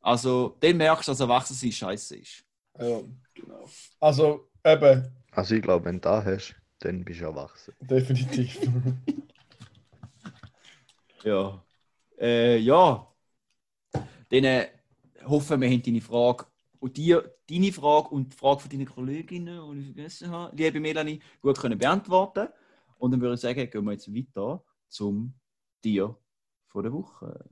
[0.00, 2.44] Also, dann merkst du, dass erwachsen sein scheiße ist.
[2.78, 3.00] Ja.
[3.34, 3.68] Genau.
[4.00, 7.74] Also, eben, Also ich glaube, wenn du das hast, dann bist du erwachsen.
[7.80, 8.58] definitiv.
[11.24, 11.64] Ja.
[12.18, 13.06] Äh, ja.
[14.30, 14.68] Dann äh,
[15.24, 16.46] hoffen wir, haben deine Frage
[16.82, 17.16] und die,
[17.48, 21.56] deine Frage und die Frage von deinen Kolleginnen, die ich vergessen habe, liebe Melanie, gut
[21.56, 22.48] können beantworten.
[22.98, 25.32] Und dann würde ich sagen, gehen wir jetzt weiter zum
[25.80, 26.16] Tier
[26.66, 27.44] von der Woche.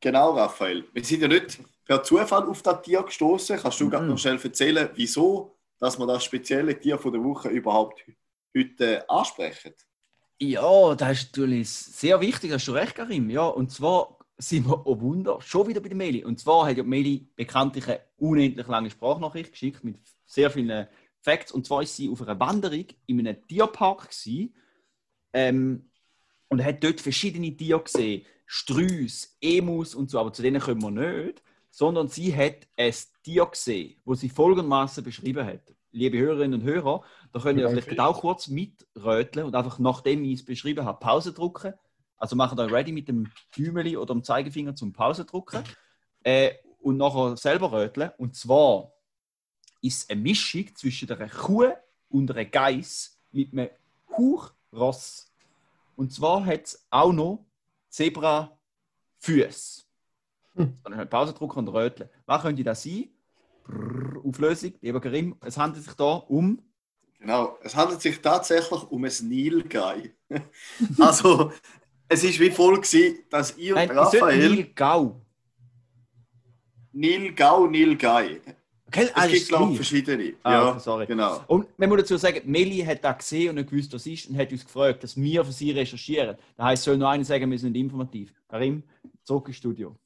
[0.00, 0.84] Genau, Raphael.
[0.92, 3.58] Wir sind ja nicht per Zufall auf das Tier gestoßen.
[3.58, 3.90] Kannst du Mhm.
[3.90, 8.02] gerade noch schnell erzählen, wieso dass wir das spezielle Tier von der Woche überhaupt
[8.56, 9.74] heute ansprechen?
[10.38, 13.30] Ja, das ist natürlich sehr wichtig, hast du recht, Karim.
[13.30, 16.24] Ja, und zwar sind wir, oh Wunder, schon wieder bei der Meli.
[16.24, 20.86] Und zwar hat ja Meli bekanntlich eine unendlich lange Sprachnachricht geschickt mit sehr vielen
[21.20, 21.52] Facts.
[21.52, 24.54] Und zwar ist sie auf einer Wanderung in einem Tierpark gewesen,
[25.32, 25.90] ähm,
[26.48, 28.24] und hat dort verschiedene Tiere gesehen.
[28.46, 31.42] Strüs, Emus und so, aber zu denen kommen wir nicht.
[31.70, 35.75] Sondern sie hat ein Tier gesehen, wo sie folgendermaßen beschrieben hat.
[35.96, 37.80] Liebe Hörerinnen und Hörer, da können ihr Danke.
[37.80, 41.72] vielleicht auch kurz mitröteln und einfach nachdem ich es beschrieben habe, Pause drücken.
[42.18, 45.64] Also macht euch ready mit dem Däumeli oder dem Zeigefinger zum Pause drücken.
[46.22, 48.10] Äh, und nachher selber röteln.
[48.18, 48.92] Und zwar
[49.80, 51.72] ist es eine Mischung zwischen einer Kuh
[52.10, 53.70] und einer Geiss mit einem
[54.10, 55.32] Hauchross.
[55.96, 57.46] Und zwar hat es auch noch
[57.88, 59.84] Zebra-Füße.
[60.54, 62.10] Dann halt Pause drücken und röteln.
[62.26, 63.08] Was könnte das sein?
[63.66, 65.36] Brrr, Auflösung, lieber Karim.
[65.44, 66.60] Es handelt sich da um.
[67.18, 70.14] Genau, es handelt sich tatsächlich um ein Nilgei.
[70.98, 71.52] also,
[72.08, 75.20] es ist wie voll gewesen, dass ich und Nein, Raphael Nilgau.
[76.92, 78.40] Nilgau, Nilgei.
[78.90, 79.04] Gell?
[79.06, 80.34] Es Ah, gibt, glaube ich, verschiedene.
[80.44, 81.06] Ah, ja, okay, sorry.
[81.06, 81.42] genau.
[81.48, 84.30] Und man muss dazu sagen, Meli hat das gesehen und nicht gewusst, was es ist,
[84.30, 86.36] und hat uns gefragt, dass wir für sie recherchieren.
[86.56, 88.32] Das heisst, soll nur einer sagen, wir sind informativ.
[88.48, 88.84] Karim,
[89.24, 89.96] zurück ins Studio.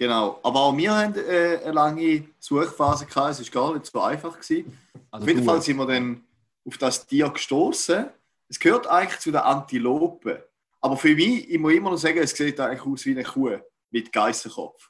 [0.00, 0.40] Genau.
[0.42, 3.38] Aber auch wir haben äh, eine lange Suchphase gehabt.
[3.38, 4.40] Es war gar nicht so einfach.
[4.40, 4.78] Gewesen.
[5.10, 5.44] Also auf jeden.
[5.44, 6.22] Fall sind wir dann
[6.66, 8.06] auf das Tier gestoßen.
[8.48, 10.38] Es gehört eigentlich zu den Antilopen.
[10.80, 13.58] Aber für mich, ich muss immer noch sagen, es sieht eigentlich aus wie eine Kuh
[13.90, 14.88] mit Geissenkopf.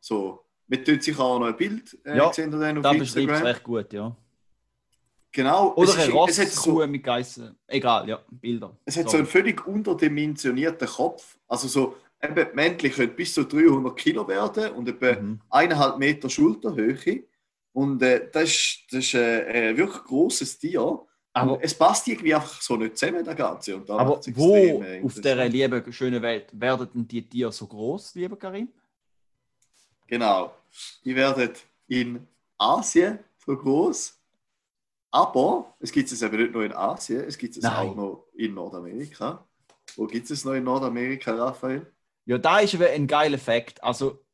[0.00, 0.44] So.
[0.66, 3.42] Wir tun sich auch noch ein Bild äh, Ja, sehen dann auf Da Instagram.
[3.44, 4.16] recht gut, ja.
[5.30, 5.72] Genau.
[5.74, 7.56] Oder es, ein ist, es hat Rosskuh so, mit Geissen.
[7.68, 8.76] Egal, ja, Bilder.
[8.84, 9.18] es hat so Sorry.
[9.18, 11.38] einen völlig unterdimensionierten Kopf.
[11.46, 15.40] Also so, eben, männlich könnte bis zu 300 Kilo werden und etwa Mhm.
[15.50, 17.24] eineinhalb Meter Schulterhöhe.
[17.72, 21.00] Und äh, das ist, das ist äh, ein wirklich grosses Tier.
[21.34, 23.76] Aber, Und es passt irgendwie einfach so nicht zusammen, das Ganze.
[23.76, 28.14] Und aber wo äh, auf dieser lieben, schönen Welt werden denn die Tiere so groß,
[28.16, 28.68] lieber Karim?
[30.06, 30.54] Genau.
[31.04, 31.50] Die werden
[31.88, 32.26] in
[32.58, 34.18] Asien so groß.
[35.10, 37.88] Aber es gibt es eben nicht nur in Asien, es gibt es Nein.
[37.88, 39.46] auch noch in Nordamerika.
[39.96, 41.91] Wo gibt es noch in Nordamerika, Raphael?
[42.24, 43.82] Ja, da ist eben ein geiler Fakt.
[43.82, 44.24] Also,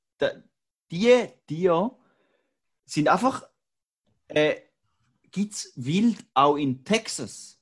[0.91, 1.91] die Tiere
[2.85, 3.49] sind einfach.
[4.29, 4.57] Äh,
[5.31, 7.61] Gibt es wild auch in Texas?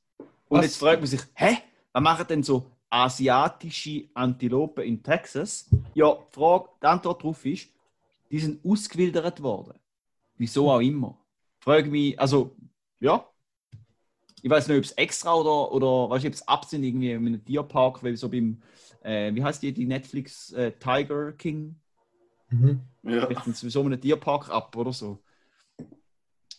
[0.49, 0.67] Und Was?
[0.67, 1.59] jetzt fragt man sich, hä?
[1.93, 5.69] Was machen denn so asiatische Antilopen in Texas?
[5.95, 7.69] Ja, die, Frage, die Antwort darauf ist,
[8.31, 9.79] die sind ausgewildert worden.
[10.37, 11.19] Wieso auch immer.
[11.59, 12.55] Frage mich, also,
[13.01, 13.29] ja.
[14.43, 17.27] Ich weiß nicht, ob es extra oder, oder weißt du, ob es absinnt irgendwie in
[17.27, 18.63] einem Tierpark, weil so beim,
[19.07, 21.77] äh, wie heißt die, die Netflix äh, Tiger King?
[22.51, 22.81] Mhm.
[23.05, 23.29] Ja.
[23.45, 25.23] Sie so einem Tierpark ab oder so.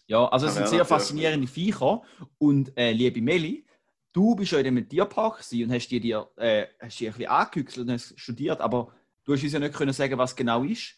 [0.08, 2.02] Ja, also es Ja, sind sehr faszinierende Viecher.
[2.38, 3.66] Und äh, liebe Meli,
[4.14, 7.30] du bist ja in einem Tierpark und hast dir, dir, äh, hast dir ein bisschen
[7.30, 8.94] angehückelt und hast studiert, aber
[9.26, 10.96] du hast uns ja nicht können sagen, was genau ist.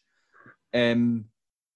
[0.71, 1.31] Ähm,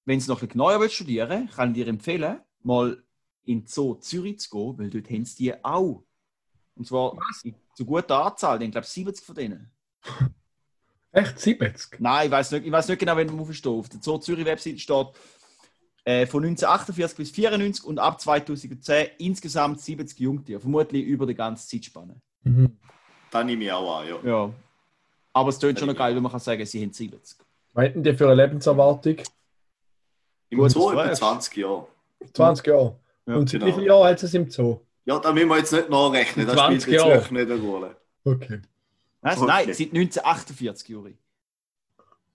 [0.06, 3.04] wenn du noch ein bisschen genauer willst studieren kann ich dir empfehlen, mal
[3.46, 6.04] in den Zoo Zürich zu gehen, weil dort haben sie die auch.
[6.76, 7.18] Und zwar
[7.76, 9.72] zu guter Anzahl, ich glaube 70 von denen.
[11.12, 12.00] Echt 70?
[12.00, 13.72] Nein, ich weiß nicht, ich weiß nicht genau, wenn man aufsteht.
[13.72, 15.08] Auf der Zoo Zürich Webseite steht
[16.06, 20.60] äh, von 1948 bis 94 und ab 2010 insgesamt 70 Jungtiere.
[20.60, 22.16] Vermutlich über die ganze Zeitspanne.
[22.42, 22.78] Mhm.
[23.30, 24.18] Da nehme ich auch an, ja.
[24.24, 24.54] Ja.
[25.34, 27.38] Aber es tönt schon noch geil, wenn man kann sagen, sie haben 70.
[27.74, 29.18] Was hätten die für eine Lebenserwartung?
[30.50, 31.20] Im Gut, Zoo etwa fragst.
[31.22, 31.88] 20 Jahre.
[32.34, 33.00] 20 Jahre.
[33.26, 33.66] Ja, Und genau.
[33.66, 34.80] wie vielen Jahren hat es im Zoo?
[35.06, 36.46] Ja, da müssen wir jetzt nicht nachrechnen.
[36.48, 37.98] Das 20 spielt jetzt nicht eine Rolle.
[38.24, 38.62] Okay.
[39.22, 39.38] Was?
[39.38, 39.48] Okay.
[39.48, 41.18] Nein, seit 1948, Juri.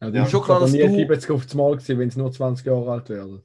[0.01, 2.31] Ja, Ja, schon klar, dass nie du- 70 auf das Mal gewesen, wenn sie nur
[2.33, 3.43] 20 Jahre alt werden.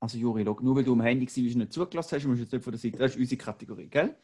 [0.00, 2.42] Also Juri, schau, nur weil du am Handy warst und nicht zugelassen hast, musst du
[2.44, 2.98] jetzt nicht von der Seite.
[2.98, 4.14] Das ist unsere Kategorie, gell?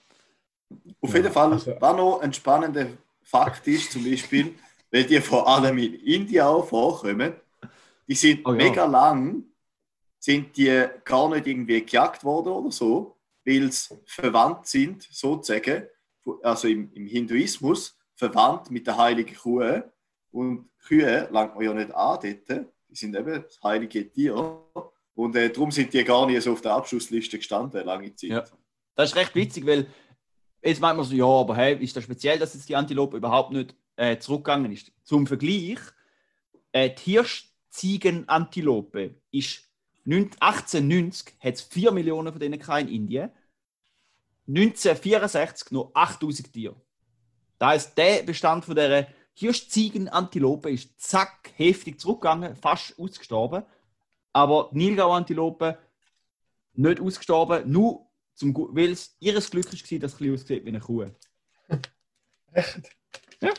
[1.00, 2.86] Auf Ja, jeden Fall, also- was noch ein spannender
[3.22, 4.54] Fakt ist, zum Beispiel,
[4.90, 7.32] weil die vor allem in Indien auch vorkommen,
[8.06, 8.56] die sind Oh ja.
[8.56, 9.44] mega lang,
[10.18, 15.86] sind die gar nicht irgendwie gejagt worden oder so, weil sie verwandt sind, sozusagen,
[16.42, 19.82] also im, im Hinduismus, verwandt mit der heiligen Kuh.
[20.30, 24.34] Und Kühe langt man ja nicht an dort, die sind eben das heilige Tier.
[25.14, 28.30] Und äh, darum sind die gar nicht so auf der Abschlussliste gestanden, lange Zeit.
[28.30, 28.44] Ja.
[28.94, 29.86] Das ist recht witzig, weil
[30.62, 33.52] jetzt meint man so, ja, aber hey, ist das speziell, dass jetzt die Antilope überhaupt
[33.52, 34.92] nicht äh, zurückgegangen ist?
[35.04, 35.78] Zum Vergleich,
[36.72, 39.69] äh, die Hirschziegenantilope ist 9
[40.16, 43.30] 1890 hat es 4 Millionen von denen in Indien.
[44.48, 46.76] 1964 nur 8000 Tiere.
[47.58, 53.64] Das heißt, der Bestand von der Hirschziegenantilope ist zack, heftig zurückgegangen, fast ausgestorben.
[54.32, 55.78] Aber die Nilgau-Antilope
[56.74, 60.80] nicht ausgestorben, nur zum, weil es ihres Glück war, dass es ein aussieht wie eine
[60.80, 61.06] Kuh.
[62.52, 62.90] Echt?
[63.40, 63.52] Ja.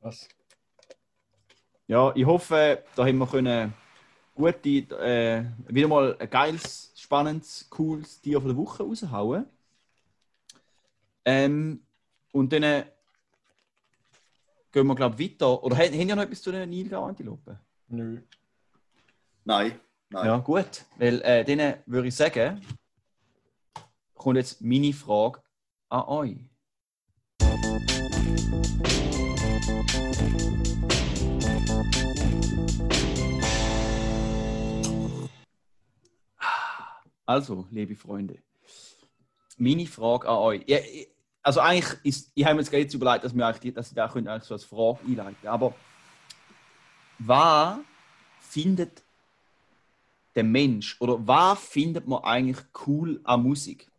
[0.00, 0.28] Krass.
[1.86, 3.72] Ja, ich hoffe, da haben wir können
[4.36, 9.46] gute, äh, wieder mal ein geiles, spannendes, cooles Tier von der Woche raushauen.
[11.24, 11.82] Ähm,
[12.32, 12.84] und dann äh,
[14.70, 15.62] gehen wir, glaube ich, weiter.
[15.64, 17.58] Oder haben, haben ja noch etwas zu den Nilgau-Antilopen?
[17.88, 18.20] Nö.
[19.44, 20.26] Nein, nein.
[20.26, 20.84] Ja, gut.
[20.96, 22.60] Weil äh, dann würde ich sagen,
[24.14, 25.40] kommt jetzt meine Frage
[25.88, 26.36] an euch.
[37.26, 38.38] Also, liebe Freunde,
[39.58, 40.62] meine Frage an euch.
[40.66, 40.78] Ja,
[41.42, 43.94] also eigentlich ist, ich habe mir jetzt gerade jetzt überlegt, dass, wir eigentlich, dass ich
[43.94, 45.74] da könnte eigentlich so als Frage einleiten Aber
[47.18, 47.78] was
[48.40, 49.02] findet
[50.34, 53.90] der Mensch oder was findet man eigentlich cool an Musik?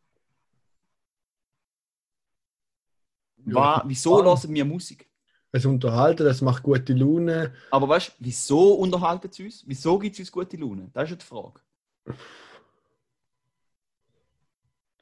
[3.37, 5.09] Was, wieso hören wir Musik?
[5.51, 7.53] Es unterhalten, das macht gute Laune.
[7.71, 9.63] Aber weißt du, wieso unterhalten sie uns?
[9.65, 10.89] Wieso gibt es uns gute Laune?
[10.93, 11.61] Das ist ja die Frage.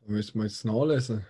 [0.08, 1.26] Müssen wir jetzt nachlesen.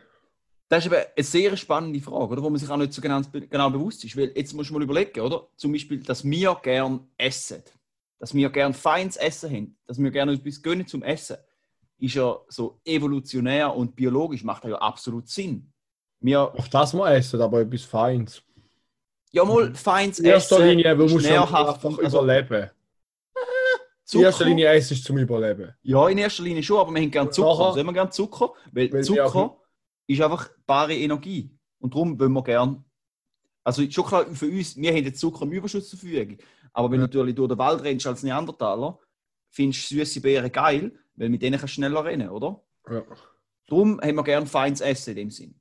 [0.68, 2.44] Das ist eben eine sehr spannende Frage, oder?
[2.44, 4.18] wo man sich auch nicht so genau, genau bewusst ist.
[4.18, 5.48] Weil jetzt musst du mal überlegen, oder?
[5.56, 7.62] Zum Beispiel, dass wir gern essen.
[8.20, 9.78] Dass wir gern feines Essen haben.
[9.86, 11.38] Dass wir gerne etwas gönnen zum Essen.
[12.00, 15.72] Ist ja so evolutionär und biologisch macht ja absolut Sinn.
[16.20, 18.42] Wir, Auch das mal essen, aber etwas Feins.
[19.32, 20.68] ja, mal feines In erster Essen.
[20.70, 22.72] Linie, musst nährhaft, einfach also überleben.
[24.06, 25.74] In Zucker, erster Linie essen ist zum Überleben.
[25.82, 27.50] Ja, in erster Linie schon, aber wir haben gerne Zucker.
[27.50, 28.54] Nachher- haben wir gerne Zucker?
[28.72, 29.58] Weil, Weil Zucker
[30.08, 31.58] ist einfach bare Energie.
[31.80, 32.84] Und darum wollen wir gerne.
[33.64, 36.38] Also schon klar, für uns, wir haben jetzt Zucker im Überschuss zur Verfügung.
[36.72, 37.08] Aber wenn Ja.
[37.08, 39.00] du natürlich durch den Wald rennst als Neandertaler,
[39.50, 42.62] findest du süße Beeren geil, weil mit denen kannst du schneller rennen, oder?
[42.88, 43.04] Ja.
[43.66, 45.60] Darum haben wir gerne feines Essen in dem Sinn.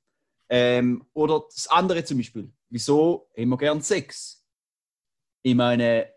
[0.50, 2.52] Ähm, oder das andere zum Beispiel.
[2.68, 4.44] Wieso haben wir gern Sex?
[5.42, 6.09] Ich meine,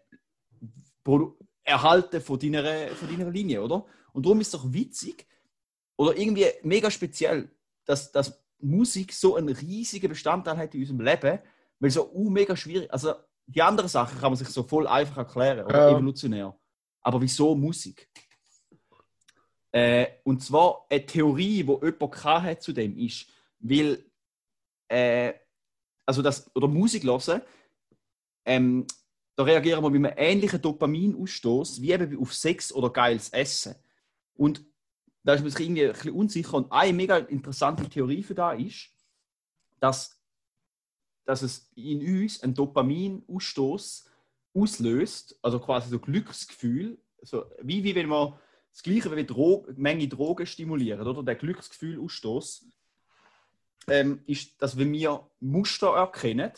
[1.06, 1.37] Produ-
[1.68, 3.86] erhalten von deiner, von deiner Linie, oder?
[4.14, 5.28] Und darum ist es doch witzig
[5.98, 7.52] oder irgendwie mega speziell,
[7.86, 11.40] dass, dass Musik so einen riesigen Bestandteil hat in unserem Leben,
[11.80, 12.92] weil so uh, mega schwierig.
[12.92, 13.14] Also
[13.46, 15.98] die anderen Sachen kann man sich so voll einfach erklären, oder Ja.
[15.98, 16.58] evolutionär.
[17.02, 18.10] Aber wieso Musik?
[19.72, 23.28] Äh, und zwar eine Theorie, die jemand hat zu dem ist,
[23.60, 24.06] weil
[24.88, 25.34] äh,
[26.06, 27.42] also das, oder Musik hören,
[28.46, 28.88] ähm,
[29.38, 33.76] da reagieren wir mit einem ähnlichen Dopaminausstoß wie eben auf Sex oder geiles Essen.
[34.34, 34.66] Und
[35.24, 36.56] da ist man sich irgendwie ein bisschen unsicher.
[36.56, 38.90] Und eine mega interessante Theorie für da ist,
[39.80, 40.20] dass,
[41.24, 44.10] dass es in uns einen Dopaminausstoß
[44.56, 48.34] auslöst, also quasi so Glücksgefühl, so, wie, wie wenn man
[48.72, 51.22] das Gleiche wie Dro Menge Drogen stimulieren, oder?
[51.22, 52.66] Der Glücksgefühlausstoß
[53.90, 56.54] ähm, ist, dass wenn wir Muster erkennen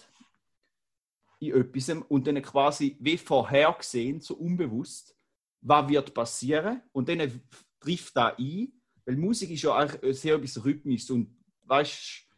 [1.39, 5.15] in etwas und dann quasi wie vorhergesehen, so unbewusst,
[5.61, 7.41] was wird passieren und dann
[7.79, 8.71] trifft da ein,
[9.05, 12.29] weil Musik ist ja eigentlich sehr etwas Rhythmisches und weißt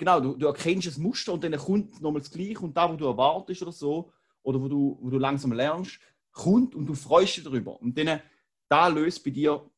[0.00, 2.96] genau, du, du erkennst das Muster und dann kommt nochmal das Gleiche und da, wo
[2.96, 6.00] du erwartest oder so, oder wo du, wo du langsam lernst,
[6.32, 7.80] kommt und du freust dich darüber.
[7.80, 8.20] Und dann,
[8.68, 9.68] da löst bei dir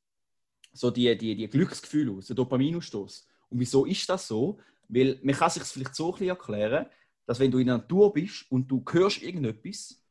[0.72, 3.26] so die, die, die Glücksgefühle aus, der Dopaminausstoß.
[3.50, 4.58] Und wieso ist das so?
[4.88, 6.86] Weil man kann sich vielleicht so ein bisschen erklären,
[7.26, 10.02] dass wenn du in der Natur bist und du hörst irgendetwas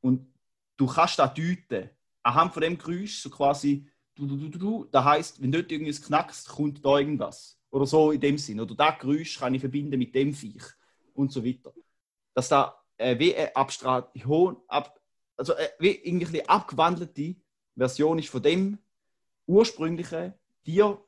[0.00, 0.32] und
[0.76, 1.90] du kannst das deuten,
[2.22, 6.02] anhand von dem Geräusch, so quasi, du, du, du, du, das heisst, wenn dort irgendwas
[6.02, 7.58] knackst, kommt da irgendwas.
[7.70, 8.60] Oder so in dem Sinn.
[8.60, 10.62] Oder das Geräusch kann ich verbinden mit dem Viech
[11.12, 11.72] und so weiter.
[12.32, 15.00] Dass da äh, wie eine Abstraktion, ab,
[15.36, 17.36] also äh, wie irgendwie eine abgewandelte
[17.76, 18.78] Version ist von dem
[19.46, 21.02] ursprünglichen Tier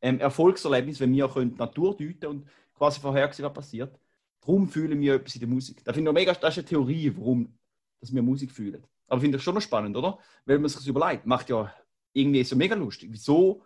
[0.00, 2.48] ähm, Erfolgserlebnis, wenn wir die Natur deuten und
[2.80, 4.00] quasi vorhersehen, was passiert.
[4.40, 5.84] Darum fühlen wir etwas in der Musik.
[5.84, 7.54] Da finde ich mega, das ist eine Theorie, warum
[8.00, 8.82] dass wir Musik fühlen.
[9.06, 10.18] Aber finde ich schon noch spannend, oder?
[10.46, 11.70] Weil man sich das überlegt, macht ja
[12.14, 13.10] irgendwie so mega lustig.
[13.12, 13.62] Wieso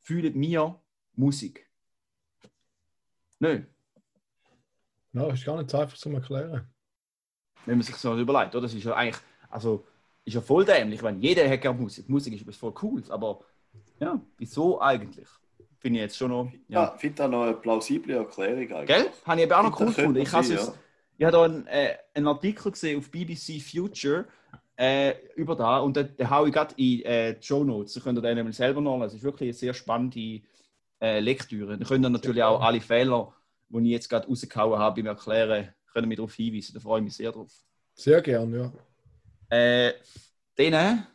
[0.00, 0.80] fühlen wir
[1.14, 1.68] Musik?
[3.38, 3.64] Nö,
[5.12, 6.66] Ja, ist gar nicht so einfach zu erklären.
[7.66, 8.62] wenn man sich so überlegt, oder?
[8.62, 9.86] Das ist ja eigentlich, also,
[10.24, 11.00] ist ja voll dämlich.
[11.00, 12.08] Ich meine, jeder hat gerne Musik.
[12.08, 13.44] Musik ist etwas voll Cooles, aber
[14.00, 15.28] ja, wieso eigentlich?
[15.82, 16.48] Finde ich jetzt schon noch.
[16.68, 16.92] Ja, Ja.
[16.94, 18.86] ich finde da noch eine plausible Erklärung eigentlich.
[18.86, 19.06] Gell?
[19.26, 20.16] Habe ich eben auch noch cool gefunden.
[20.20, 20.74] Ich habe sein, ja.
[21.18, 24.26] ich habe da einen, äh, einen Artikel gesehen auf BBC Future
[24.76, 27.94] äh, über da und den, den haue ich gerade in äh, die Show Notes.
[27.94, 29.06] Da könnt ihr den nämlich selber nachlesen.
[29.08, 30.40] Es ist wirklich eine sehr spannende
[31.00, 31.76] äh, Lektüre.
[31.76, 33.34] Da könnt ihr natürlich auch alle Fehler,
[33.68, 36.74] die ich jetzt gerade rausgehauen habe, beim Erklären, können wir darauf hinweisen.
[36.74, 37.50] Da freue ich mich sehr drauf.
[37.94, 38.72] Sehr gern, ja.
[39.50, 39.94] Äh,
[40.54, 41.08] dann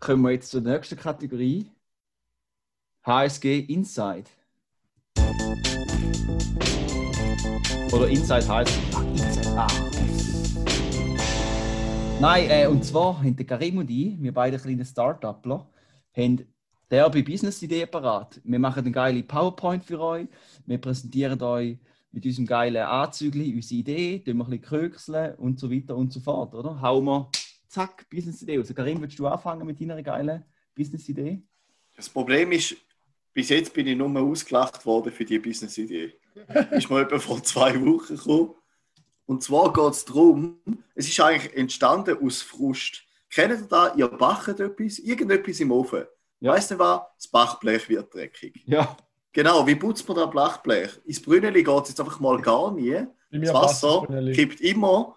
[0.00, 1.70] kommen wir jetzt zur nächsten Kategorie.
[3.06, 4.24] HSG Inside.
[7.92, 8.80] Oder Inside HSG.
[8.96, 9.48] Ah, Inside.
[9.56, 9.68] Ah.
[12.20, 15.70] Nein, äh, und zwar haben Karim und ich, wir beide kleine Start-Upler,
[16.16, 16.52] haben
[16.90, 18.40] derbe Business-Idee parat.
[18.42, 20.26] Wir machen eine geile PowerPoint für euch.
[20.66, 21.78] Wir präsentieren euch
[22.10, 26.12] mit unserem geilen Anzügli unsere Idee, tun wir ein bisschen krökseln und so weiter und
[26.12, 26.80] so fort, oder?
[26.80, 27.30] Hauen wir,
[27.68, 28.72] zack, Business-Idee raus.
[28.74, 30.42] Karim, willst du anfangen mit deiner geilen
[30.74, 31.40] Business-Idee?
[31.94, 32.76] Das Problem ist,
[33.36, 36.14] bis jetzt bin ich nur ausgelacht worden für die Business-Idee.
[36.70, 38.54] ist mir etwa vor zwei Wochen gekommen.
[39.26, 40.58] Und zwar geht es darum,
[40.94, 43.02] es ist eigentlich entstanden aus Frust.
[43.28, 46.04] Kennt ihr da, ihr backt etwas, irgendetwas im Ofen.
[46.40, 46.52] Ja.
[46.52, 47.02] Weißt du was?
[47.18, 48.62] Das Backblech wird dreckig.
[48.64, 48.96] Ja.
[49.34, 50.98] Genau, wie putzt man das Blechblech?
[51.04, 53.06] Ins Brünneli geht es jetzt einfach mal gar nie.
[53.30, 55.14] Das Wasser kippt immer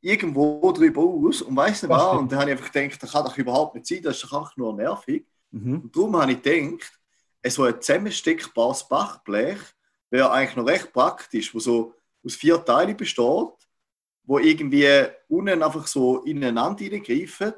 [0.00, 2.16] irgendwo drüber aus und weißt du was?
[2.16, 4.38] Und dann habe ich einfach gedacht, das kann doch überhaupt nicht sein, das ist doch
[4.38, 5.26] einfach nur nervig.
[5.50, 5.80] Mhm.
[5.82, 6.99] Und darum habe ich gedacht,
[7.48, 9.58] so ein zusammensteckbares Backblech
[10.10, 13.54] wäre eigentlich noch recht praktisch, wo so aus vier Teilen besteht,
[14.24, 14.86] wo irgendwie
[15.28, 17.54] unten einfach so ineinander hineingreifen,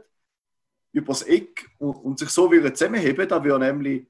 [0.93, 4.07] übers Eck und, und sich so würden zusammenheben, da würde nämlich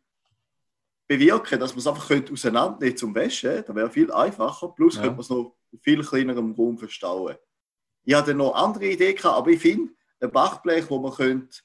[1.07, 3.65] bewirken, dass man es einfach könnte auseinandernehmen zum Waschen.
[3.67, 4.69] Das wäre viel einfacher.
[4.69, 5.03] Plus Ja.
[5.03, 7.37] könnte man es noch in viel kleinerem Raum verstauen.
[8.05, 11.59] Ich hatte noch andere Ideen, gehabt, aber ich finde, ein Backblech, wo man könnte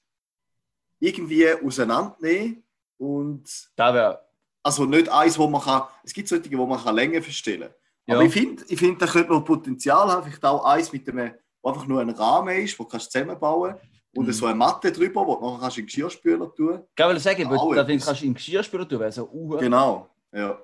[1.00, 2.64] irgendwie auseinandernehmen
[2.98, 3.44] und
[3.76, 4.26] Da wäre.
[4.64, 7.70] also nicht eins, wo man kann, es gibt solche, wo man kann Länge verstellen
[8.06, 8.16] Ja.
[8.16, 11.32] Aber ich finde, ich find, da könnte noch Potenzial haben, vielleicht auch eins mit dem,
[11.62, 13.76] wo einfach nur ein Rahmen ist, wo du kannst zusammenbauen
[14.16, 14.32] und Mhm.
[14.32, 17.50] so eine Matte drüber, wo du nachher kannst in den Geschirrspüler tun Ich will sagen,
[17.50, 20.58] weil da kannst du im Geschirrspüler tun, wäre so uh, Genau, ja,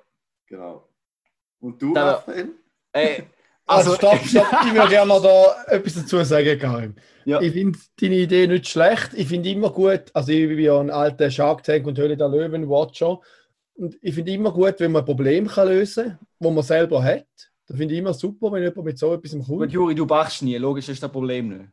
[0.46, 0.88] genau.
[1.60, 2.52] Und du, Da- Raphael?
[2.92, 3.22] äh,
[3.66, 6.94] Also, stopp, stopp, ich würde gerne noch da etwas dazu sagen, Karim.
[7.24, 7.40] Ja.
[7.40, 9.10] Ich finde deine Idee nicht schlecht.
[9.14, 12.28] Ich finde immer gut, also ich bin ja ein alter Shark Tank und Höhle der
[12.28, 13.20] Löwen Watcher.
[13.76, 17.02] Und ich finde immer gut, wenn man ein Problem kann lösen kann, das man selber
[17.02, 17.26] hat.
[17.66, 19.72] Das finde ich immer super, wenn jemand mit so etwas Gut, kommt.
[19.72, 20.56] Juri, du bachst nie.
[20.58, 21.70] Logisch ist das Problem nicht.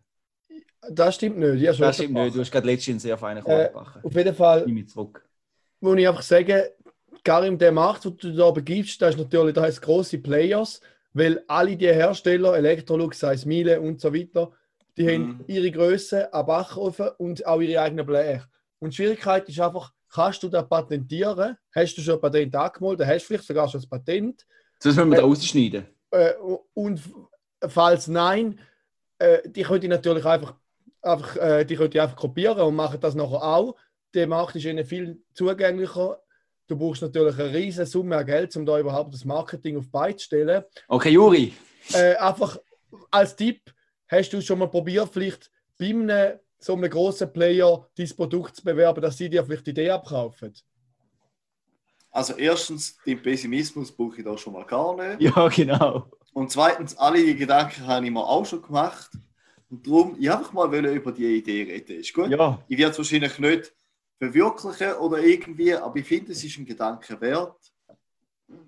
[0.89, 1.62] Das stimmt nicht.
[1.62, 2.36] Ich Das stimmt nicht.
[2.36, 3.69] Du hast gerade letztens sehr feinen Kuchen Äh.
[4.01, 5.23] Auf jeden Fall mich zurück.
[5.82, 6.63] muss ich einfach sagen,
[7.23, 10.82] Karim, der Markt, den du da begibst, da ist natürlich, da heißt große Players,
[11.13, 14.52] weil alle die Hersteller, Electrolux, sei es Miele und so weiter,
[14.97, 15.43] die haben Mhm.
[15.47, 18.41] ihre Größe am Backofen und auch ihre eigenen Blech.
[18.80, 21.58] Und die Schwierigkeit ist einfach, kannst du das patentieren?
[21.74, 23.08] Hast du schon ein Patent angemeldet?
[23.08, 24.46] Hast du vielleicht sogar schon das Patent?
[24.79, 25.86] Sonst müssen wir da rausschneiden.
[26.12, 26.33] Äh,
[26.73, 27.02] und
[27.67, 28.60] falls nein,
[29.19, 30.56] äh, die könnt ihr natürlich einfach,
[31.02, 33.75] einfach, äh, die könnt ihr einfach kopieren und machen das nachher auch.
[34.13, 36.19] Der Markt ist ihnen viel zugänglicher.
[36.72, 39.90] Du brauchst natürlich eine riesige Summe an Geld, um da überhaupt das Marketing auf die
[39.90, 40.63] Beine zu stellen.
[40.88, 41.54] Okay, Juri.
[41.92, 42.58] Äh, einfach
[43.12, 43.60] als Tipp,
[44.08, 48.63] hast du schon mal probiert, vielleicht bei einem, so einem grossen Player dein Produkt zu
[48.63, 50.54] bewerben, dass sie dir vielleicht die Idee abkaufen?
[52.10, 55.19] Also erstens, den Pessimismus brauche ich da schon mal gar nicht.
[55.36, 56.10] Ja, genau.
[56.32, 59.12] Und zweitens, alle die Gedanken habe ich mir auch schon gemacht.
[59.69, 62.00] Und darum, ich einfach mal über die Idee reden.
[62.00, 62.30] Ist gut?
[62.30, 62.63] Ja.
[62.69, 63.74] Ich werde es wahrscheinlich nicht
[64.22, 67.58] verwirklichen oder irgendwie, aber ich finde, es ist ein Gedanke wert.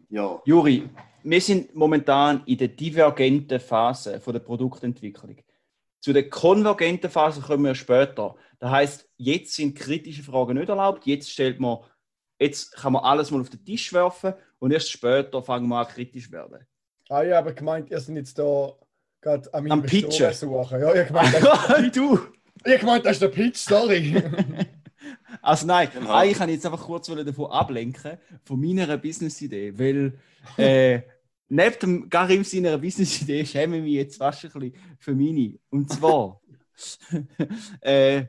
[0.10, 0.42] Ja.
[0.46, 0.90] Juri,
[1.22, 5.38] wir sind momentan in der divergenten Phase von der Produktentwicklung.
[6.00, 8.36] Zu der konvergenten Phase kommen wir später.
[8.58, 11.06] Das heißt, jetzt sind kritische Fragen nicht erlaubt.
[11.06, 11.78] Jetzt stellt man,
[12.40, 15.88] jetzt kann man alles mal auf den Tisch werfen und erst später fangen wir an
[15.88, 16.66] kritisch werden.
[17.10, 18.74] Ah, ich habe gemeint, ihr seid jetzt da
[19.22, 20.34] gerade am Am Pitchen.
[20.34, 20.82] suchen.
[20.82, 22.20] Ja, ich habe gemeint, das, du!
[22.66, 24.16] ich habe gemeint, das ist der Pitch, sorry.
[25.44, 26.14] Also nein, Genau.
[26.14, 30.18] eigentlich kann ich jetzt einfach kurz davon ablenken, von meiner Business-Idee, weil
[30.58, 31.02] äh,
[31.50, 35.60] neben dem Karim seiner Business-Idee schäme ich mich jetzt fast ein bisschen für meine.
[35.70, 36.42] Und zwar,
[37.82, 38.26] äh,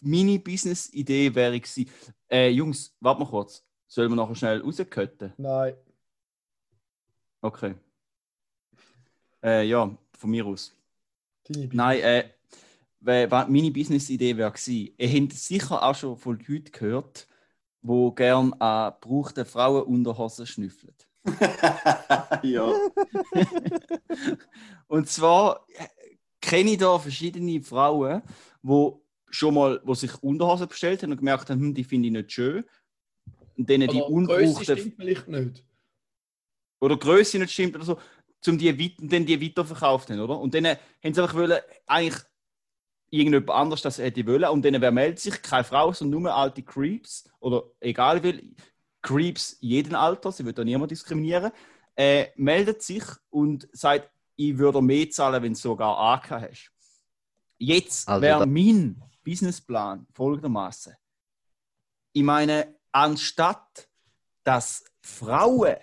[0.00, 1.90] meine Business-Idee wäre gewesen,
[2.30, 5.34] äh, Jungs, warte mal kurz, sollen wir nachher schnell rauskötten?
[5.36, 5.74] Nein.
[7.42, 7.74] Okay.
[9.44, 10.74] Äh, ja, von mir aus.
[11.48, 12.30] Nein, äh,
[13.02, 17.26] meine Business-Idee wäre gewesen, ihr habt sicher auch schon von Leuten gehört,
[17.82, 20.94] die gerne an gebrauchten Frauenunterhosen schnüffeln.
[22.42, 22.72] ja.
[24.88, 25.86] Und zwar äh,
[26.40, 28.22] kenne ich da verschiedene Frauen,
[28.62, 28.92] die
[29.30, 32.32] schon mal, wo sich Unterhosen bestellt haben und gemerkt haben, hm, die finde ich nicht
[32.32, 32.64] schön.
[33.56, 35.64] Und denen die ungebrauchten stimmt vielleicht nicht.
[36.80, 37.98] oder Größe nicht stimmt oder so,
[38.40, 40.38] zum die, dann die weiterverkauft haben, oder?
[40.38, 42.22] Und dann haben sie einfach wollen, eigentlich
[43.12, 45.40] irgendjemand anders das hätte wollen und dann wer meldet sich?
[45.42, 48.56] Keine Frau, sondern nur alte Creeps oder egal wie,
[49.02, 51.52] Creeps jeden Alter, sie wird da niemand diskriminieren,
[51.94, 56.70] äh, meldet sich und sagt, ich würde mehr zahlen, wenn du sogar AK hast.
[57.58, 60.94] Jetzt Also wäre mein Businessplan folgendermaßen.
[62.12, 63.88] Ich meine, anstatt
[64.44, 65.76] dass Frauen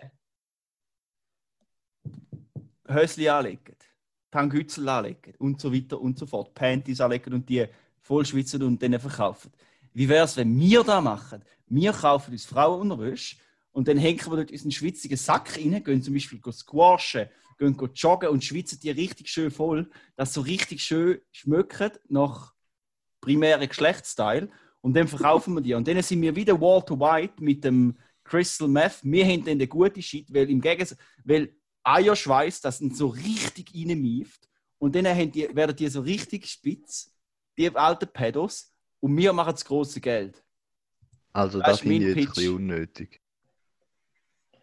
[2.88, 3.76] Hösli anlegen,
[4.32, 7.66] Tangützel anlegen und so weiter und so fort, Panties anlegen und die
[8.02, 9.52] voll schwitzen und dann verkaufen.
[9.94, 11.44] Wie wäre es, wenn wir das machen?
[11.68, 13.38] Wir kaufen uns Frauenunterwäsche
[13.72, 17.28] und dann hängen wir dort unseren schwitzigen Sack rein, gehen zum Beispiel squashen,
[17.58, 22.54] gehen joggen und schwitzen die richtig schön voll, dass so richtig schön schmücken nach
[23.22, 24.50] primären Geschlechtsteil
[24.82, 25.74] und dann verkaufen wir die.
[25.74, 29.00] Und dann sind wir wieder Walter White mit dem Crystal Meth.
[29.04, 31.54] Wir haben dann den guten Shit, weil im Gegensatz, weil
[31.94, 37.12] Eierschweiß, das sind so richtig reinmieft und dann haben die, werden die so richtig spitz,
[37.58, 40.44] die alten Pedos, und wir machen das große Geld.
[41.32, 43.22] Also Das das finde ich jetzt ein bisschen unnötig.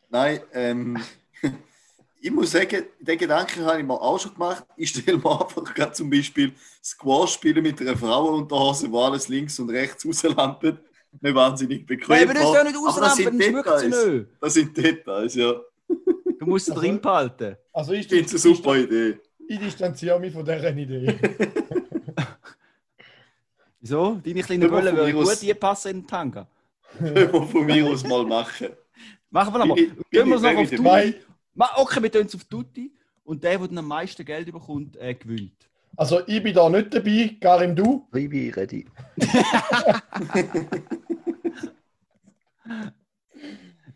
[0.08, 1.02] Nein, ähm,
[2.20, 4.64] ich muss sagen, den Gedanken habe ich mir auch schon gemacht.
[4.76, 6.52] Ich stelle mir einfach gerade zum Beispiel
[6.82, 10.78] Squash spielen mit einer Frauenunterhose, wo alles links und rechts rauslampen.
[11.20, 12.08] Nicht wahnsinnig bequem.
[12.08, 13.00] Nein, aber das ist ja nicht Aber
[13.62, 14.26] das nicht.
[14.40, 15.54] Das sind Details, ja.
[16.38, 17.56] Du musst sie Also- drin behalten.
[17.72, 19.18] Also ich, finde es eine super Idee.
[19.48, 21.18] ich distanziere mich von dieser Idee.
[23.80, 24.20] Wieso?
[24.24, 26.46] Deine kleinen Böllen würden gut die passen in den Tanga.
[26.98, 28.68] Können wir von mir aus mal machen.
[29.30, 30.70] Machen wir ich- Gehen wir es noch auf.
[30.70, 31.14] Tutti.
[31.76, 32.92] Okay, wir tun es auf Tutti.
[33.24, 35.68] Und der, der dann am meisten Geld bekommt, äh, gewinnt.
[35.96, 37.36] also ich bin da nicht dabei.
[37.40, 38.06] Karim, du?
[38.14, 38.86] Ich bin ready.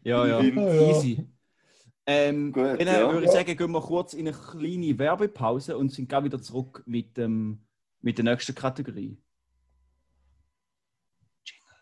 [0.03, 0.41] Ja, Ja.
[0.41, 1.25] Easy.
[2.13, 3.13] Ähm, Gut, dann ja.
[3.13, 6.83] würde ich sagen, gehen wir kurz in eine kleine Werbepause und sind gleich wieder zurück
[6.85, 7.65] mit, ähm,
[8.01, 9.17] mit der nächsten Kategorie.
[11.45, 11.77] Jingle.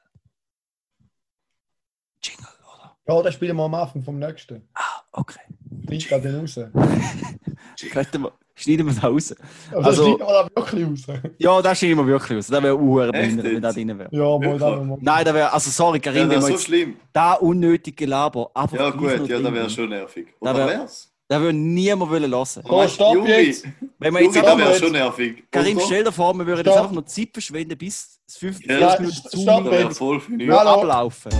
[2.22, 2.98] Jingle, oder?
[3.06, 4.68] Ja, das spielen wir am Anfang vom nächsten.
[4.74, 4.82] Ah,
[5.12, 5.40] okay.
[5.86, 6.54] Schneid gerade den raus.
[7.92, 9.34] Könnten wir, schneiden wir das raus.
[9.72, 11.20] Aber Also- das schneiden wir da wirklich raus.
[11.38, 12.46] Ja, das schneiden wir wirklich raus.
[12.48, 13.64] Das wäre uhr, wenn, jetzt?
[13.64, 14.08] das drin wäre.
[14.10, 14.98] Ja, mal da mal.
[15.00, 16.96] Nein, das wäre, also sorry, Ja, Karin, das wäre so jetzt schlimm.
[17.12, 20.28] da unnötige Gelaber einfach Ja, gut, ja, das wäre schon nervig.
[20.40, 21.12] Da Oder wär- wär's?
[21.30, 22.44] Das würde niemand wollen hören.
[22.46, 23.66] So, stopp Juri, jetzt.
[23.98, 25.44] Wenn wir Juri, jetzt das einfach wäre schon nervig.
[25.50, 28.96] Karim, stell dir vor, wir würden jetzt einfach noch Zeit verschwenden, bis es 50 Ja,
[28.98, 30.22] Minuten zu Das voll.
[30.38, 30.58] Ja.
[30.58, 30.70] Hallo.
[30.80, 31.30] ablaufen.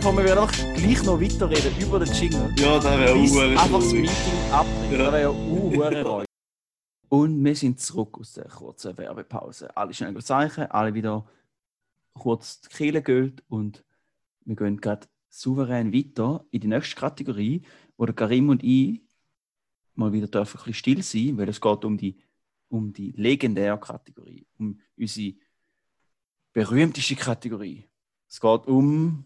[0.00, 2.54] Vor, wir würden einfach gleich noch weiterreden über den Jingle.
[2.56, 3.92] Ja, das wäre uhr einfach das.
[3.92, 4.92] Meeting abbrechen.
[4.92, 4.98] Ja.
[4.98, 6.26] Das wäre ja reut.
[7.08, 9.76] Und wir sind zurück aus der kurzen Werbepause.
[9.76, 11.26] Alle schnell Zeichen, alle wieder
[12.14, 13.84] kurz die Kehle geölt und
[14.44, 17.62] wir gehen gerade souverän weiter in die nächste Kategorie,
[17.96, 19.02] wo der Karim und ich
[19.94, 22.18] mal wieder dürfen ein bisschen still sein, weil es geht um die,
[22.68, 25.34] um die legendäre Kategorie, um unsere
[26.52, 27.84] berühmteste Kategorie.
[28.28, 29.24] Es geht um.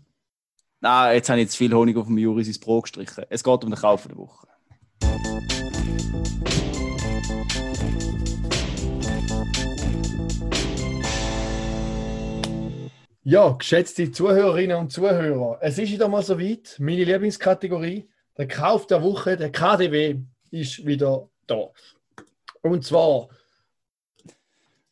[0.89, 3.24] Na, jetzt habe ich jetzt viel Honig auf dem Juri ins Brot gestrichen.
[3.28, 4.47] Es geht um den Kauf der Woche.
[13.24, 16.76] Ja, geschätzte Zuhörerinnen und Zuhörer, es ist wieder mal so weit.
[16.78, 18.09] Meine Lieblingskategorie,
[18.39, 20.20] der Kauf der Woche, der KDW,
[20.53, 21.72] ist wieder da.
[22.62, 23.28] Und zwar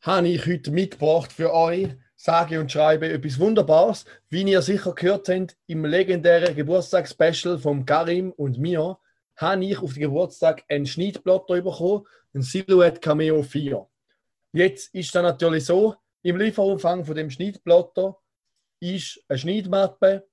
[0.01, 1.91] habe ich heute mitgebracht für euch
[2.25, 4.07] sage und schreibe etwas Wunderbares.
[4.31, 8.99] Wie ihr sicher gehört habt, im legendären Geburtstagsspecial von Karim und mir,
[9.37, 13.87] habe ich auf den Geburtstag einen Schneidblotter bekommen, ein Silhouette Cameo 4.
[14.55, 18.17] Jetzt ist es natürlich so, im Lieferumfang von dem Schneidblotter
[18.81, 20.27] ist eine Schneidmappe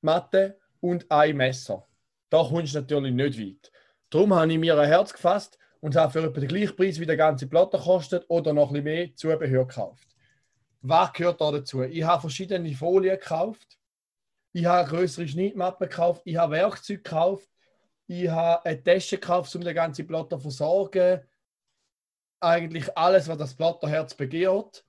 [0.00, 1.86] Matte und ein Messer.
[2.28, 3.72] Da kommst du natürlich nicht weit.
[4.10, 7.06] Darum habe ich mir ein Herz gefasst und habe für etwa den gleichen Preis wie
[7.06, 10.15] der ganze Platte kostet oder noch ein bisschen mehr Zubehör gekauft.
[10.88, 11.82] Was gehört da dazu?
[11.82, 13.76] Ich habe verschiedene Folien gekauft.
[14.52, 16.22] Ich habe größere Schneidmappe gekauft.
[16.24, 17.48] Ich habe Werkzeuge gekauft.
[18.06, 21.22] Ich habe eine Tasche gekauft, um den ganzen Platte zu versorgen.
[22.38, 24.84] Eigentlich alles, was das Platterherz begehrt.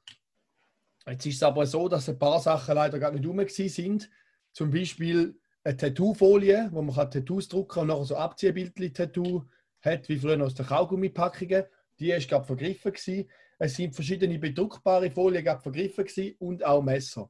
[1.07, 4.07] Jetzt ist es aber so, dass ein paar Sachen leider gar nicht rum sind.
[4.51, 9.45] Zum Beispiel eine Tattoo-Folie, wo man Tattoos drucken kann und nachher so Abziehbildchen-Tattoo
[9.81, 11.63] hat, wie früher aus den Kaugummipackungen.
[11.97, 13.27] Die ist gerade vergriffen gewesen.
[13.57, 17.29] Es sind verschiedene bedruckbare Folien vergriffen gewesen und auch Messer.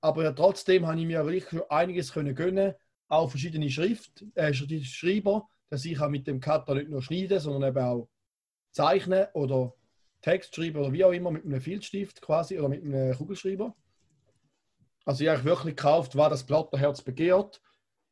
[0.00, 2.74] Aber ja, trotzdem habe ich mir wirklich einiges können gönnen,
[3.08, 7.70] auch verschiedene Schrift, äh, Schreiber, dass ich auch mit dem Cutter nicht nur schneiden, sondern
[7.70, 8.08] eben auch
[8.72, 9.74] zeichnen oder
[10.22, 13.74] Text schreiben oder wie auch immer mit einem Filzstift quasi oder mit einem Kugelschreiber.
[15.04, 17.60] Also ich habe wirklich gekauft, was das Platterherz begehrt.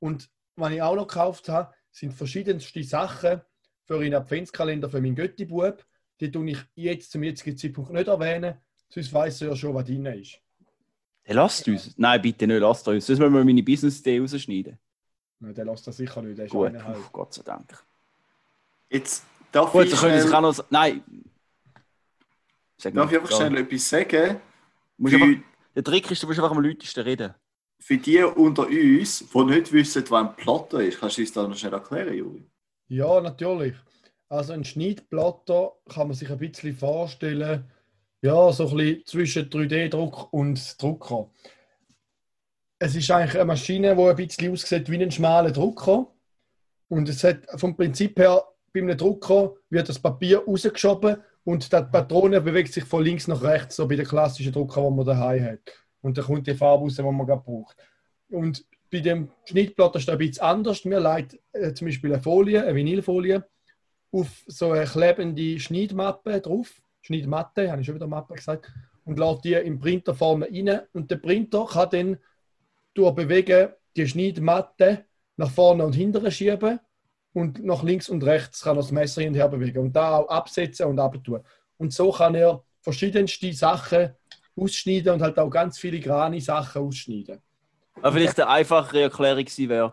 [0.01, 3.41] Und was ich auch noch gekauft habe, sind verschiedenste Sachen
[3.85, 5.85] für einen Adventskalender für meinen Götti-Bub.
[6.21, 8.55] Die tue ich jetzt zum jetzigen Zeitpunkt nicht erwähnen,
[8.89, 10.39] sonst weiß er ja schon, was drin ist.
[11.27, 11.95] Der lasst uns.
[11.97, 13.07] Nein, bitte nicht, lasst uns.
[13.07, 14.79] Sonst müssen wir meine Business-Idee rausschneiden.
[15.39, 16.37] Nein, der lässt das sicher nicht.
[16.39, 16.99] Der ist Gut, eineinhalb.
[16.99, 17.83] Uff, Gott sei Dank.
[18.91, 20.71] Jetzt darf Gut, ich, dann können Sie schnell, sich auch noch...
[20.71, 21.03] Nein.
[22.77, 23.37] Sag darf ich einfach Ja.
[23.37, 24.41] schnell etwas sagen?
[25.03, 25.43] Für, einfach,
[25.75, 27.35] der Trick ist, du musst einfach am lautesten reden.
[27.79, 31.49] für die unter uns, die nicht wissen, was ein Platter ist, kannst du uns das
[31.49, 32.45] noch schnell erklären, Juri?
[32.89, 33.75] Ja, natürlich.
[34.31, 37.69] Also ein Schneidplatter kann man sich ein bisschen vorstellen,
[38.23, 41.31] ja, so ein bisschen zwischen 3D-Druck und Drucker.
[42.79, 46.13] Es ist eigentlich eine Maschine, die ein bisschen aussieht wie ein schmaler Drucker.
[46.87, 51.77] Und es hat vom Prinzip her, bei einem Drucker wird das Papier rausgeschoben und die
[51.91, 55.45] Patrone bewegt sich von links nach rechts, so bei den klassischen Drucker, die man daheim
[55.45, 55.73] hat.
[56.03, 57.77] Und dann kommt die Farbe raus, die man gerade braucht.
[58.29, 60.85] Und bei dem Schnittblatt ist das ein bisschen anders.
[60.85, 63.45] Wir leiten äh, zum Beispiel eine Folie, eine Vinylfolie,
[64.13, 66.81] auf so eine klebende Schneidmappe drauf.
[67.03, 68.73] Schneidmatte, habe ich schon wieder Mappe gesagt.
[69.05, 70.81] Und lädt die im Printer vorne rein.
[70.93, 72.19] Und der Printer kann dann
[72.95, 75.07] durch Bewegen die Schneidmatte
[75.37, 76.81] nach vorne und hinten schieben.
[77.33, 79.79] Und nach links und rechts kann er das Messer hin und her bewegen.
[79.79, 81.43] Und da auch absetzen und abtun.
[81.79, 84.15] Und so kann er verschiedenste Sachen
[84.57, 87.41] ausschneiden und halt auch ganz filigrane Sachen ausschneiden.
[87.95, 89.93] Aber vielleicht eine einfachere Erklärung wäre,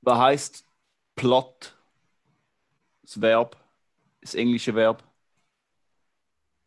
[0.00, 0.64] was heißt
[1.14, 1.75] Plot?
[3.06, 3.56] Das Verb,
[4.20, 5.02] das englische Verb,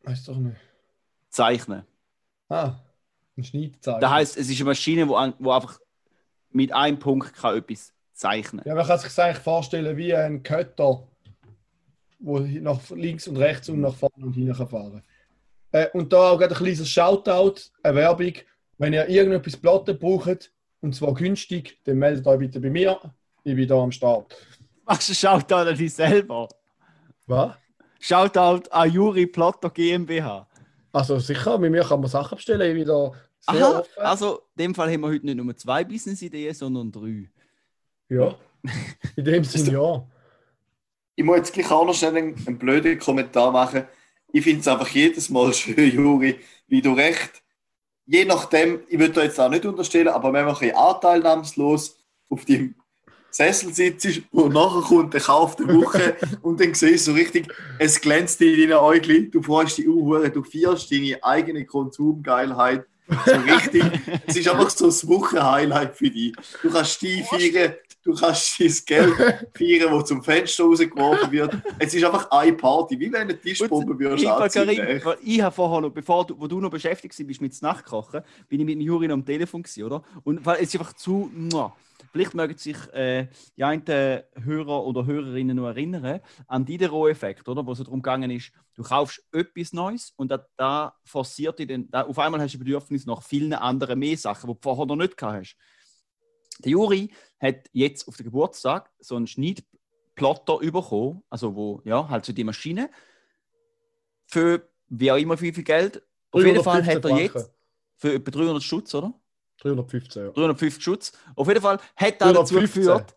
[0.03, 0.55] Weißt doch nicht.
[1.29, 1.83] zeichnen.
[2.47, 2.79] Ah,
[3.37, 3.99] ein Schneidzeichen.
[4.01, 5.79] Das heißt, es ist eine Maschine, wo, an- wo einfach
[6.51, 10.41] mit einem Punkt kann etwas zeichnen Ja, man kann sich das eigentlich vorstellen wie ein
[10.41, 11.05] Kötter,
[12.19, 15.03] wo nach links und rechts und nach vorne und hinten kann fahren
[15.71, 18.33] äh, Und da auch gerade ein kleines Shoutout, eine Werbung.
[18.77, 22.97] Wenn ihr irgendetwas Platte braucht, und zwar günstig, dann meldet euch bitte bei mir.
[23.43, 24.35] Ich bin da am Start.
[24.89, 26.49] Machst du Shoutout an dich selber?
[27.27, 27.55] Was?
[27.99, 30.47] Shoutout an Juri Plotter GmbH.
[30.91, 32.75] Also sicher, bei mir kann man Sachen bestellen.
[32.75, 33.13] Ich sehr
[33.45, 33.89] Aha, offen.
[33.97, 37.29] also in dem Fall haben wir heute nicht nur zwei Business-Ideen, sondern drei.
[38.09, 38.35] Ja,
[39.15, 40.07] in dem Sinne ja.
[41.15, 43.85] Ich muss jetzt gleich auch noch schnell einen, einen blöden Kommentar machen.
[44.33, 47.43] Ich finde es einfach jedes Mal schön, Juri, wie du recht,
[48.07, 51.99] je nachdem, ich würde da jetzt auch nicht unterstellen, aber wenn man ein bisschen anteilnahmslos
[52.29, 52.73] auf dem
[53.39, 57.47] Sessel sitzt und nachher kommt der Kauf der Woche und dann siehst du so richtig,
[57.77, 62.85] es glänzt in deinen Augen, du freust dich uh, du feierst deine eigene Konsumgeilheit
[63.25, 63.83] so richtig.
[64.27, 66.33] es ist einfach so das Wochenhighlight für dich.
[66.61, 67.73] Du kannst die feiern,
[68.03, 69.15] du kannst dein Geld
[69.57, 71.57] feiern, das zum Fenster rausgeworfen wird.
[71.79, 75.91] Es ist einfach eine Party, wie wenn eine Tischbombe würdest weil ich habe vorher noch,
[75.91, 79.09] bevor du, wo du noch beschäftigt warst mit dem Nachtkochen, bin ich mit dem Juri
[79.09, 80.03] am Telefon gewesen, oder?
[80.23, 81.31] Und weil es ist einfach zu.
[81.33, 81.73] muah.
[82.11, 87.65] Vielleicht mögen sich äh, die einen Hörer oder Hörerinnen noch erinnern an Diderot-Effekt, oder?
[87.65, 91.89] Wo es darum gegangen ist, du kaufst etwas Neues und da, da forciert dich dann,
[91.89, 94.85] da, auf einmal hast du ein Bedürfnis nach vielen anderen mehr Sachen, die du vorher
[94.85, 95.57] noch nicht gehabt hast.
[96.59, 102.25] Der Juri hat jetzt auf den Geburtstag so einen Schneidplotter bekommen, also wo, ja, halt
[102.25, 102.89] so die Maschine,
[104.25, 106.03] für wie auch immer wie viel Geld.
[106.31, 107.51] Auf jeden Fall hat er 315 jetzt
[107.95, 109.13] für etwa 300 Schutz, oder?
[109.61, 110.31] 315, ja.
[110.31, 111.11] 350 Schutz.
[111.35, 112.61] Auf jeden Fall hat er dazu 315.
[112.83, 113.15] geführt,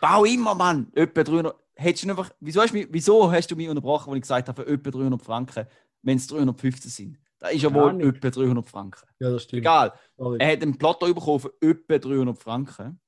[0.00, 1.56] bau immer, Mann, etwa 300.
[1.76, 4.48] Hättest du einfach, wieso, hast du mich, wieso hast du mich unterbrochen, als ich gesagt
[4.48, 5.66] habe, für etwa 300 Franken,
[6.02, 7.18] wenn es 315 sind?
[7.38, 8.00] Das ist ja wohl Ahnung.
[8.02, 9.06] etwa 300 Franken.
[9.18, 9.60] Ja, das stimmt.
[9.60, 9.92] Egal.
[10.16, 10.38] Sorry.
[10.40, 13.00] Er hat einen Plotter bekommen für etwa 300 Franken.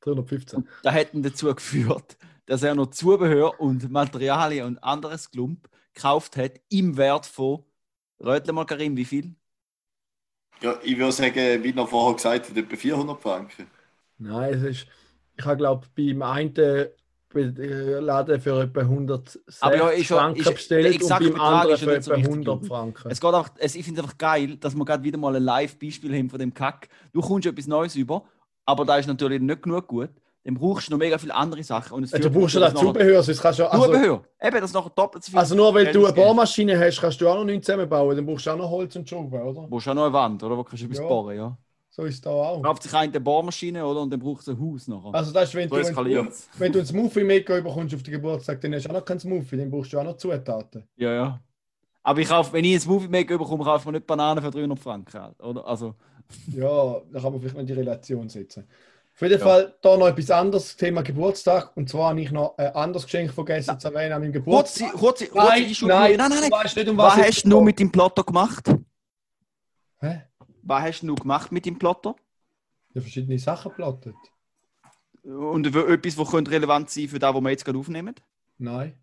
[0.00, 0.58] 315.
[0.58, 2.16] Und das hat ihn dazu geführt,
[2.46, 7.64] dass er noch Zubehör und Materialien und anderes Klump gekauft hat im Wert von,
[8.20, 9.34] rötle mal Karim, wie viel?
[10.62, 13.66] Ja, ich würde sagen, wie noch vorher gesagt, hat, etwa 400 Franken.
[14.18, 14.86] Nein, es ist.
[15.38, 16.90] Ich habe, glaube beim einen Be-
[17.58, 21.76] äh, Laden für etwa 160 Aber ja, ist ja- Franken ist- bestellt und beim anderen
[21.76, 22.34] für nicht so etwa wichtig.
[22.48, 23.10] 100 Franken.
[23.10, 25.42] Es geht einfach, es, ich finde es einfach geil, dass wir gerade wieder mal ein
[25.42, 26.88] Live-Beispiel haben von dem Kack.
[27.12, 28.24] Du kommst etwas Neues über,
[28.64, 30.08] aber da ist natürlich nicht genug gut.
[30.46, 31.92] Dann brauchst du noch mega viele andere Sachen.
[31.94, 34.22] Und es Ja, du brauchst ja nachher- Zubehör, sonst kannst du ja- also, Zubehör.
[34.40, 35.38] Eben, das nachher doppelt so viel.
[35.40, 36.14] also nur weil du eine.
[36.14, 39.08] Bohrmaschine hast, kannst du auch noch nichts zusammenbauen, dann brauchst du auch noch Holz und
[39.08, 39.62] Schrauben, oder?
[39.62, 40.56] Du brauchst auch noch eine Wand, oder?
[40.56, 41.06] Wo kannst du etwas Ja.
[41.08, 41.58] bohren, ja.
[41.90, 42.62] So ist es da auch.
[42.62, 44.02] Kauft sich eine Bohrmaschine, oder?
[44.02, 45.14] Und dann braucht es ein Haus nachher.
[45.14, 46.28] Also das ist, wenn so du, eskaliert
[46.58, 49.56] wenn, du einen Smoothie mitbekommst auf den Geburtstag, dann hast du auch noch keinen Smoothie,
[49.56, 50.84] dann brauchst du auch noch Zutaten.
[50.96, 51.40] Ja, ja.
[52.04, 54.50] Aber ich kaufe, wenn ich ein Smoothie Maker bekomme, kaufe ich mir nicht Bananen für
[54.52, 55.20] 300 Franken.
[55.20, 55.66] halt, Oder?
[55.66, 55.94] Also,
[56.54, 58.68] Ja, da kann man vielleicht noch die Relation setzen.
[59.16, 59.46] Auf jeden Ja.
[59.46, 61.74] Fall da noch etwas anderes, Thema Geburtstag.
[61.74, 64.92] Und zwar habe ich noch ein anderes Geschenk vergessen zu erwähnen an meinem Geburtstag.
[64.92, 66.50] kurze, kurze, kurze Nein, nein, nein, nein, nein.
[66.50, 68.68] weißt nicht, um Was was, hast du nur mit dem Plotter gemacht?
[70.00, 70.24] Hä?
[70.62, 72.14] Was hast du gemacht mit dem Plotter?
[72.92, 74.16] Ja, verschiedene Sachen plottet.
[75.22, 78.14] Und etwas, was könnte relevant sein für das, was wir jetzt gerade aufnehmen?
[78.58, 78.98] Nein.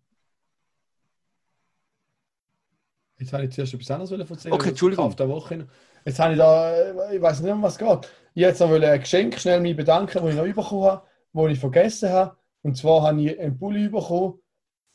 [3.18, 4.54] Jetzt habe ich zuerst etwas anderes erzählen.
[4.54, 5.06] Okay, Entschuldigung.
[5.06, 5.66] Auf der Woche.
[6.04, 8.12] Jetzt habe ich da, ich weiß nicht, um was es geht.
[8.34, 11.58] Ich jetzt noch ein Geschenk schnell mich bedanken, das ich noch bekommen habe, das ich
[11.58, 12.36] vergessen habe.
[12.62, 14.38] Und zwar habe ich einen Pulli bekommen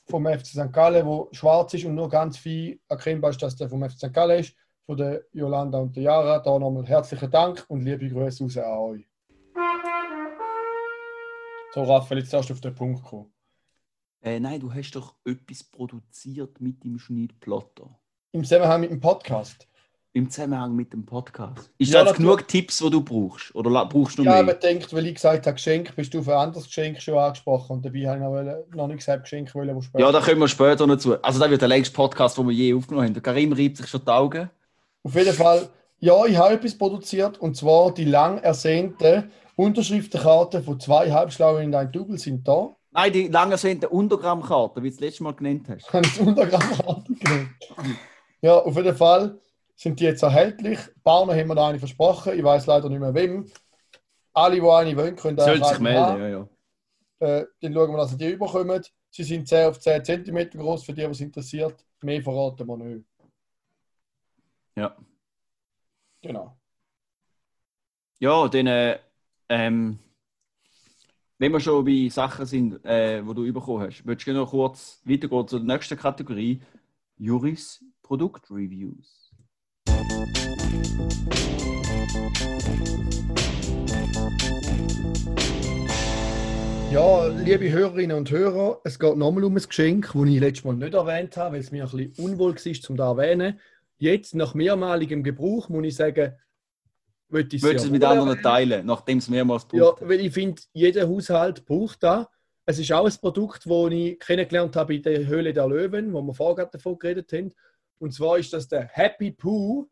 [0.06, 0.72] vom FC St.
[0.72, 4.14] Gallen, der schwarz ist und nur ganz viel erkennbar ist, dass der vom FC St.
[4.14, 4.56] Gallen ist.
[4.86, 6.40] Von der Jolanda und der Jara.
[6.40, 9.08] Da nochmal herzlichen Dank und liebe Grüße raus an euch.
[11.74, 13.32] So, Raphael, jetzt erst auf den Punkt kommen.
[14.22, 18.00] Äh, nein, du hast doch etwas produziert mit dem Schneidplotter.
[18.32, 19.69] Im Zusammenhang mit dem Podcast.
[20.12, 21.70] Im Zusammenhang mit dem Podcast.
[21.78, 23.54] Ist Ja, das genug Tipps, die du brauchst?
[23.54, 24.44] Oder brauchst du Ja, mehr?
[24.44, 27.74] man denkt, weil ich gesagt habe, Geschenk, bist du auf ein anderes Geschenk schon angesprochen.
[27.74, 30.04] Und dabei habe ich noch, nicht gesagt, Geschenk wollen, wo später.
[30.04, 31.22] Ja, da kommen wir später noch zu.
[31.24, 33.14] Also, das wird der längste Podcast, den wir je aufgenommen haben.
[33.14, 34.50] Der Karim reibt sich schon die Augen.
[35.04, 40.80] Auf jeden Fall, ja, ich habe etwas produziert und zwar die lang ersehnte Unterschriftenkarte von
[40.80, 42.76] zwei Halbschlauen in ein Double sind da.
[42.92, 45.94] Nein, die lang ersehnte Untergrammkarte, wie du das letzte Mal genannt hast.
[45.94, 47.50] Habe ich die Untergrammkarte genannt.
[48.42, 49.38] Ja, auf jeden Fall
[49.80, 50.78] sind die jetzt erhältlich.
[51.06, 52.38] Paar haben wir da eine versprochen.
[52.38, 53.50] Ich weiß leider nicht mehr wem.
[54.34, 56.18] Alle, die eine wollen, können da Soll sich eine haben.
[56.18, 57.38] melden, ja, ja.
[57.40, 58.84] Äh, dann schauen wir, dass sie die überkommen.
[59.10, 61.86] Sie sind 10 auf 10 cm groß, für die, was interessiert.
[62.02, 63.06] Mehr verraten wir nicht.
[64.76, 64.98] Ja.
[66.22, 66.58] Genau.
[68.20, 69.00] Ja, dann, äh,
[69.48, 69.98] ähm,
[71.38, 75.02] wenn wir schon bei Sachen sind, äh, die du bekommen hast, würdest du noch kurz
[75.06, 76.62] weitergehen zur nächsten Kategorie:
[77.18, 79.19] Juris Produktreviews.
[86.92, 90.76] Ja, liebe Hörerinnen und Hörer, es geht nochmal um ein Geschenk, das ich letztes Mal
[90.76, 93.60] nicht erwähnt habe, weil es mir ein bisschen unwohl war, um da zu erwähnen.
[93.98, 96.34] Jetzt, nach mehrmaligem Gebrauch, muss ich sagen,
[97.28, 98.44] würde ich es mit anderen erwähnen.
[98.44, 102.26] teilen, nachdem es mehrmals Ja, gebraucht weil ich finde, jeder Haushalt braucht das.
[102.66, 106.22] Es ist auch ein Produkt, das ich kennengelernt habe in der Höhle der Löwen, wo
[106.22, 107.54] wir vorher davon geredet haben.
[108.00, 109.88] Und zwar ist das der Happy Poo.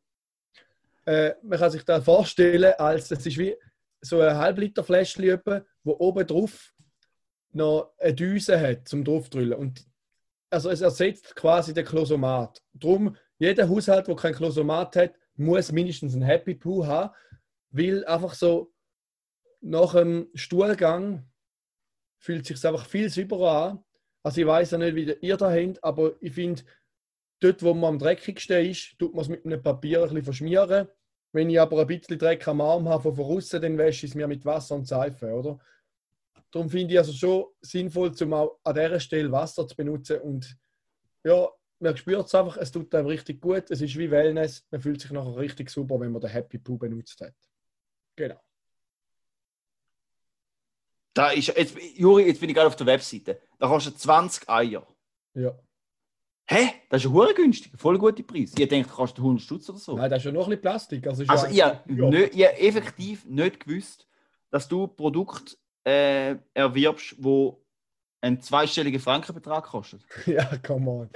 [1.06, 3.56] Äh, man kann sich das vorstellen, als das ist wie
[4.02, 5.40] so ein halbliter Fläschchen,
[5.84, 6.74] wo oben drauf
[7.52, 9.54] noch eine Düse hat zum draufdrüllen.
[9.54, 9.86] Und
[10.50, 12.62] also es ersetzt quasi den Klosomat.
[12.74, 17.14] Drum jeder Haushalt, der kein Klosomat hat, muss mindestens ein Happy Poo haben,
[17.70, 18.74] weil einfach so
[19.62, 21.30] nach dem Stuhlgang
[22.20, 23.86] fühlt sich einfach viel sauberer an.
[24.24, 26.64] Also ich weiß ja nicht, wie ihr da habt, aber ich finde,
[27.40, 30.88] dort, wo man am dreckigsten ist, tut man es mit einem Papier ein bisschen verschmieren.
[31.34, 34.16] Wenn ich aber ein bisschen Dreck am Arm habe von voraus, dann wäsche ich es
[34.16, 35.60] mir mit Wasser und Seife, oder?
[36.52, 40.58] Darum finde ich also schon sinnvoll, zum auch an dieser Stelle Wasser zu benutzen und
[41.24, 44.82] ja, man spürt es einfach, es tut einem richtig gut, es ist wie Wellness, man
[44.82, 47.36] fühlt sich nachher richtig super, wenn man den Happy Poo benutzt hat.
[48.16, 48.42] Genau.
[51.14, 53.42] Da ist, jetzt, Juri, jetzt bin ich gerade auf der Webseite.
[53.58, 54.88] Da kostet 20 Eier.
[55.34, 55.58] Ja.
[56.50, 56.70] Hä?
[56.90, 57.74] Das ist ja günstig.
[57.76, 58.54] Voll gute Preis.
[58.58, 59.98] Ich denke, kostet 100 Stutz oder so.
[59.98, 61.08] Nein, das ist ja noch ein bisschen Plastik.
[61.08, 64.08] Also, Also, ja ich habe effektiv nicht gewusst,
[64.50, 67.64] dass du Produkt äh, erwirbst, wo
[68.22, 70.02] einen zweistelligen Frankenbetrag kostet.
[70.26, 71.10] Ja, come on.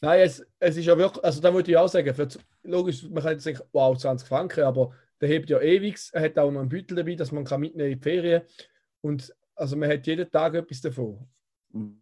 [0.00, 2.28] Nein, es, es ist ja wirklich, also da würde ich auch sagen, für,
[2.64, 5.96] logisch, man kann jetzt denken, wow, 20 Franken, aber der hebt ja ewig.
[6.12, 8.42] Er hat auch noch einen Beutel dabei, dass man kann mitnehmen in die Ferien.
[9.00, 11.28] Und also man hat jeden Tag etwas davon.
[11.70, 12.01] Mhm.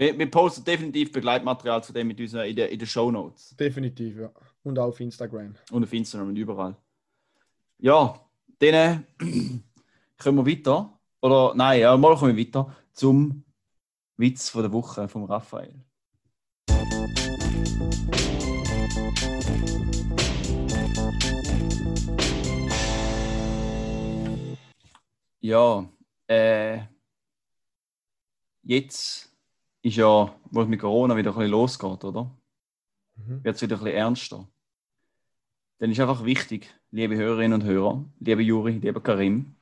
[0.00, 3.56] Wir, wir posten definitiv Begleitmaterial zu dem mit unseren, in den in den Show Notes.
[3.56, 4.30] Definitiv, ja.
[4.62, 5.56] und auch auf Instagram.
[5.72, 6.76] Und auf Instagram und überall.
[7.78, 8.14] Ja,
[8.60, 9.04] dann
[10.16, 10.96] kommen wir weiter.
[11.20, 13.42] Oder nein, ja, mal kommen wir weiter zum
[14.16, 15.74] Witz von der Woche von Raphael.
[25.40, 25.88] Ja,
[26.28, 26.82] äh,
[28.62, 29.27] jetzt
[29.88, 32.30] ist ja, wo es mit Corona wieder ein bisschen losgeht, oder?
[33.16, 33.44] Mhm.
[33.44, 34.48] Wird es wieder ein bisschen ernster.
[35.78, 39.54] Dann ist einfach wichtig, liebe Hörerinnen und Hörer, liebe Juri, lieber Karim,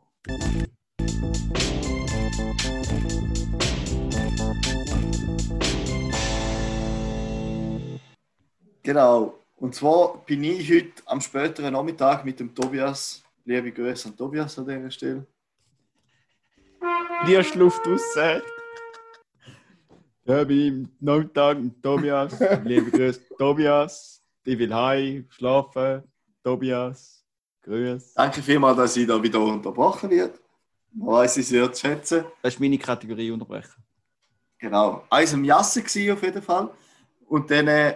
[8.83, 9.33] Genau.
[9.57, 14.59] Und zwar bin ich heute am späteren Nachmittag mit dem Tobias, liebe Grüße an Tobias
[14.59, 15.25] an dieser Stelle.
[17.23, 18.01] Die hast Luft raus.
[20.25, 22.39] Ja, bin im Nachmittag mit Tobias.
[22.63, 24.21] Liebe Grüße, Tobias.
[24.43, 26.03] Ich will heim, schlafen.
[26.43, 27.25] Tobias,
[27.63, 28.13] Grüß.
[28.13, 30.39] Danke vielmals, dass ich da wieder unterbrochen wird.
[30.93, 32.25] Man weiß ich sehr zu schätzen.
[32.43, 33.83] Das ist meine Kategorie unterbrechen.
[34.59, 35.03] Genau.
[35.09, 36.69] Eins am Jassen gsi auf jeden Fall.
[37.27, 37.95] Und dann äh,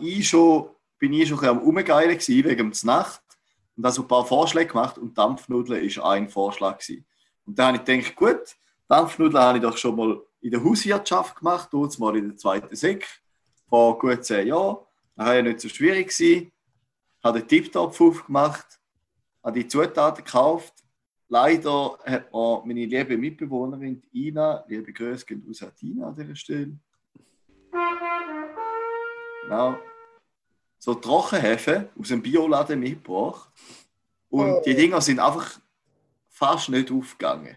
[0.00, 3.22] ich schon, bin ich schon ein bisschen am Umgeilen gsi wegen der Nacht.
[3.76, 7.04] Und also ein paar Vorschläge gemacht und Dampfnudeln ist ein Vorschlag gsi.
[7.50, 11.34] Und dann habe ich gedacht, gut, Dampfnudeln habe ich doch schon mal in der Hauswirtschaft
[11.34, 13.08] gemacht, dort mal in der zweiten Sek,
[13.68, 14.76] vor gut zehn Jahren.
[15.16, 16.16] Das war ja nicht so schwierig.
[16.16, 16.52] Gewesen.
[17.24, 18.78] Habe den Tiptopf aufgemacht,
[19.42, 20.74] habe die Zutaten gekauft.
[21.28, 26.36] Leider hat mir meine liebe Mitbewohnerin Ina, liebe Grüße gehen aus an Ina an dieser
[26.36, 26.78] Stelle.
[29.42, 29.76] Genau.
[30.78, 33.50] So Trockenhefe aus dem Bioladen mitgebracht.
[34.28, 34.62] Und Oh.
[34.64, 35.58] die Dinger sind einfach
[36.40, 37.54] fast nicht aufgegangen.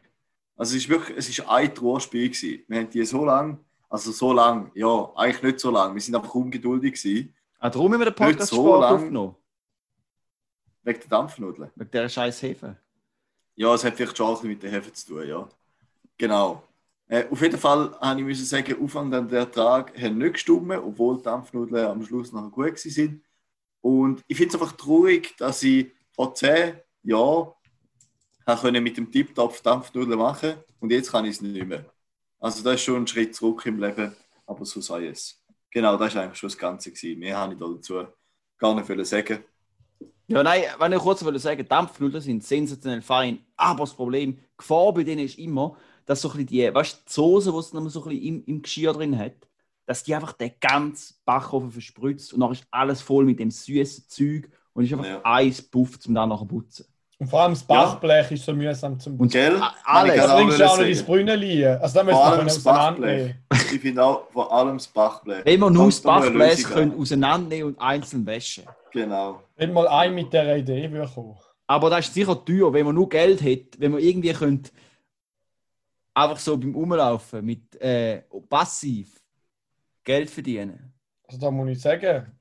[0.57, 2.63] Also es ist wirklich, es ist ein Trauerspiel gewesen.
[2.67, 3.57] Wir haben die so lange,
[3.89, 5.93] also so lange, ja, eigentlich nicht so lange.
[5.95, 8.93] Wir sind einfach ungeduldig gewesen, Ah, darum haben wir den Podcast so Sport lang.
[8.95, 9.35] aufgenommen.
[10.83, 11.71] wegen der Dampfnudeln.
[11.75, 12.75] Wegen dieser scheiß Hefe.
[13.55, 15.47] Ja, es hat vielleicht schon auch mit der Hefe zu tun, ja.
[16.17, 16.61] Genau.
[17.07, 20.71] Äh, auf jeden Fall habe ich müssen sagen, Aufwand an der Ertrag hat nicht gestimmt,
[20.71, 23.23] obwohl die Dampfnudeln am Schluss nachher gut gewesen sind.
[23.79, 26.73] Und ich finde es einfach traurig, dass ich vor zehn
[27.03, 27.53] Jahren
[28.45, 31.85] können mit dem Tiptopf Dampfnudeln machen und jetzt kann ich es nicht mehr.
[32.39, 34.15] Also das ist schon ein Schritt zurück im Leben,
[34.45, 35.41] aber so sei es.
[35.71, 37.19] Genau, das ist eigentlich schon das Ganze gewesen.
[37.19, 38.05] Mehr habe ich da dazu
[38.57, 39.43] gar nicht sagen.
[40.27, 44.41] Ja, nein, wenn ich kurz wollte sagen, Dampfnudeln sind sensationell fein, aber das Problem, die
[44.57, 47.73] Gefahr bei denen ist immer, dass so ein bisschen die, weißt die Soße, die es
[47.73, 49.35] noch so ein bisschen im, im Geschirr drin hat,
[49.85, 54.05] dass die einfach den ganzen Backofen verspritzt und dann ist alles voll mit dem süßen
[54.07, 55.21] Zeug und ist einfach Ja.
[55.23, 56.85] ein Puff zum dann nachher putzen.
[57.23, 59.57] Und vor allem das Bachblech ist so mühsam zum Und Gell?
[59.85, 60.15] alles.
[60.17, 61.03] Da bringst du auch noch ins.
[61.03, 61.65] Brünneli.
[61.65, 63.35] Also da müssen Vor wir allem können das auseinandernehmen.
[63.73, 65.45] Ich finde auch vor allem das Bachblech.
[65.45, 66.99] Wenn wir nur das Bachblech können an.
[66.99, 68.65] auseinandernehmen und einzeln waschen.
[68.91, 69.41] Genau.
[69.55, 71.37] Wenn mal ein mit dieser Idee würde kommen.
[71.65, 74.73] Aber das ist sicher teuer, wenn man nur Geld hat, wenn man irgendwie könnt,
[76.13, 79.23] einfach so beim Umlaufen mit äh, passiv
[80.03, 80.93] Geld verdienen.
[81.25, 82.33] Also da muss ich sagen,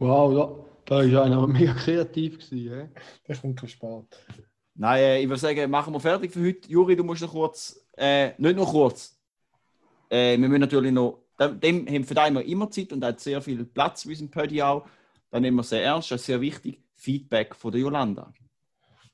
[0.00, 2.72] Wow, da, da ist einer mega kreativ gewesen.
[2.72, 2.88] hä?
[3.26, 4.44] der kommt ein bisschen spät.
[4.74, 6.68] Nein, äh, ich würde sagen, machen wir fertig für heute.
[6.68, 9.16] Juri, du musst noch kurz, äh, nicht nur kurz.
[10.10, 13.40] Äh, wir müssen natürlich noch, dem, dem haben für immer immer Zeit und hat sehr
[13.40, 14.84] viel Platz bei unserem Pödi auch.
[15.30, 18.32] dann nehmen wir sehr ernst, das ist sehr wichtig, Feedback von der Jolanda.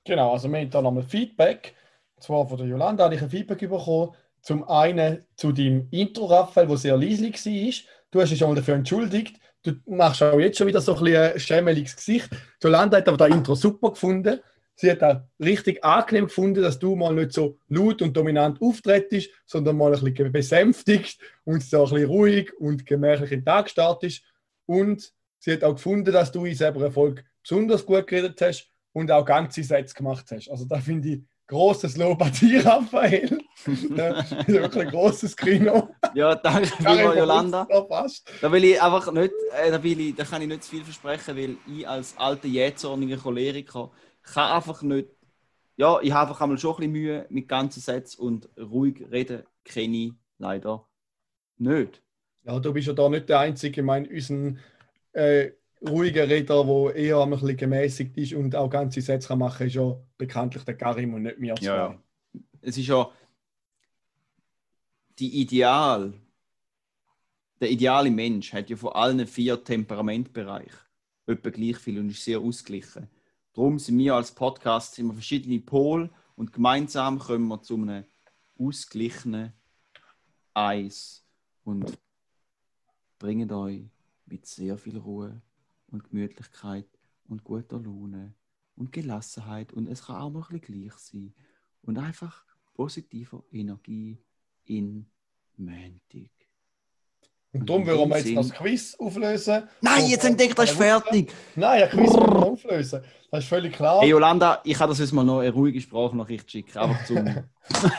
[0.05, 1.75] Genau, also wir haben da nochmal Feedback.
[2.17, 4.15] Und zwar von der Jolanda habe ich ein Feedback bekommen.
[4.43, 7.93] Zum einen zu deinem Intro, Raphael, wo sehr leislich war.
[8.11, 9.40] Du hast dich schon mal dafür entschuldigt.
[9.63, 12.31] Du machst auch jetzt schon wieder so ein, bisschen ein schämeliges Gesicht.
[12.63, 14.41] Jolanda hat aber das Intro super gefunden.
[14.75, 19.29] Sie hat auch richtig angenehm gefunden, dass du mal nicht so laut und dominant auftrittst,
[19.45, 23.69] sondern mal ein bisschen besänftigt und so ein bisschen ruhig und gemächlich in den Tag
[23.69, 24.23] startest.
[24.65, 29.11] Und sie hat auch gefunden, dass du in selber Erfolg besonders gut geredet hast und
[29.11, 30.51] auch ganze Sätze gemacht hast.
[30.51, 33.39] Also da finde ich großes Lob an dich, Raphael.
[33.97, 35.91] das ist wirklich ein großes Kino.
[36.15, 37.67] Ja, danke vielmals, Jolanda.
[38.41, 40.85] da will ich einfach nicht, äh, da, will ich, da kann ich nicht zu viel
[40.85, 43.91] versprechen, weil ich als alter jähzorniger Choleriker
[44.23, 45.09] kann einfach nicht,
[45.77, 49.45] ja, ich habe einfach einmal schon ein bisschen Mühe mit ganzen Sätzen und ruhig reden
[49.65, 50.87] kenne ich leider
[51.59, 52.03] nicht.
[52.45, 53.81] Ja, du bist ja da nicht der Einzige.
[53.81, 54.55] Ich meine, unser
[55.13, 55.51] äh,
[55.87, 59.67] ruhiger Redner, der eher ein bisschen gemäßigt ist und auch ganze Sätze kann machen kann,
[59.67, 61.55] ist ja bekanntlich der Karim und nicht mir.
[61.61, 61.99] Ja, ja.
[62.63, 63.11] Es ist ja
[65.21, 66.15] die Ideal,
[67.61, 70.79] der ideale Mensch hat ja von allen vier Temperamentbereichen
[71.27, 73.09] etwa gleich viel und ist sehr ausgeglichen.
[73.53, 78.05] Darum sind wir als Podcast immer verschiedene Pole und gemeinsam kommen wir zu einem
[78.59, 79.53] ausgeglichenen
[80.55, 81.25] Eis
[81.65, 81.99] und
[83.19, 83.85] bringen euch
[84.27, 85.43] mit sehr viel Ruhe
[85.89, 86.89] und Gemütlichkeit
[87.29, 88.35] und guter Laune
[88.75, 89.73] und Gelassenheit.
[89.73, 91.35] Und es kann auch mal ein bisschen gleich sein.
[91.83, 92.45] Und einfach
[92.75, 94.19] positiver Energie
[94.79, 95.07] in
[95.57, 96.31] Montag.
[97.53, 99.65] Und darum würden wir jetzt das Quiz auflösen.
[99.81, 101.33] Nein, jetzt haben wir gedacht, das ist fertig.
[101.57, 103.03] Nein, ein Quiz müssen wir auflösen.
[103.31, 104.01] Das ist völlig klar.
[104.01, 107.25] Hey Yolanda, ich kann das jetzt mal noch eine ruhige Sprachnachricht schicken, einfach zum,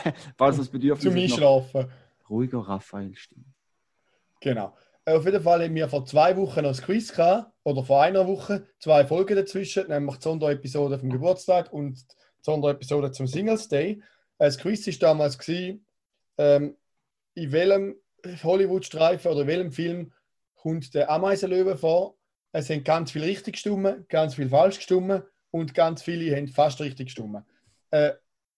[0.38, 1.90] falls das Bedürfnis zum Einschlafen.
[2.30, 3.44] ruhiger Raphael stimmt.
[4.40, 4.74] Genau.
[5.04, 8.02] Äh, Auf jeden Fall haben wir vor zwei Wochen noch ein Quiz gehabt, oder vor
[8.02, 13.68] einer Woche, zwei Folgen dazwischen, nämlich die Sonderepisode vom Geburtstag und die Sonderepisode zum Singles
[13.68, 13.90] Day.
[14.38, 15.84] Äh, Das Quiz war damals, gewesen,
[16.38, 16.76] ähm,
[17.34, 17.96] in welchem
[18.42, 20.12] Hollywood-Streifen oder in welchem Film
[20.54, 22.16] kommt der Ameisenlöwe vor.
[22.52, 26.80] Es sind ganz viele richtig gestimmt, ganz viele falsch gestimmt und ganz viele haben fast
[26.80, 27.44] richtig gestimmt.
[27.90, 28.12] Äh,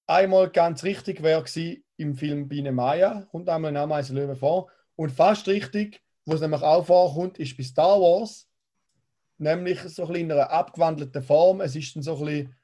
[0.06, 4.70] einmal ganz richtig wäre gewesen, im Film Biene Maya kommt einmal ein Ameisenlöwe vor.
[4.96, 8.48] Und fast richtig, wo es nämlich auch vorkommt, ist bei Star Wars,
[9.38, 11.60] nämlich so ein in einer abgewandelten Form.
[11.60, 12.56] Es ist dann so ein bisschen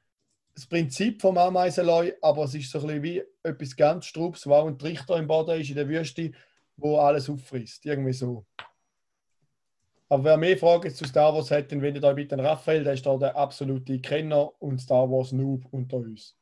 [0.53, 4.53] das Prinzip vom Ameisenleu, aber es ist so ein bisschen wie etwas ganz Strubs, wo
[4.53, 6.31] auch ein Trichter im Boden ist in der Wüste,
[6.77, 7.85] wo alles auffrisst.
[7.85, 8.45] Irgendwie so.
[10.09, 12.93] Aber wer mehr Fragen zu Star Wars hat, dann wendet euch bitte an Raphael, der
[12.93, 16.35] ist da der absolute Kenner und Star Wars Noob unter uns.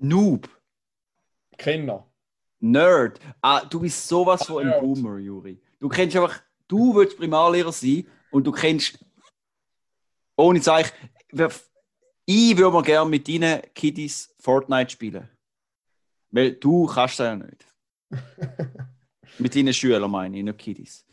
[0.00, 0.48] Noob,
[1.56, 2.06] Kenner.
[2.60, 3.20] Nerd.
[3.40, 4.80] Ah, du bist sowas von ein.
[4.80, 5.60] Boomer, Juri.
[5.78, 8.98] Du kennst einfach, du willst Primarlehrer sein und du kennst,
[10.36, 10.92] ohne Zeichen,
[12.30, 15.26] ich würde mal gerne mit deinen Kiddies Fortnite spielen.
[16.30, 17.64] Weil du kannst das ja nicht.
[19.38, 21.06] mit deinen Schülern meine ich, nicht Kiddies.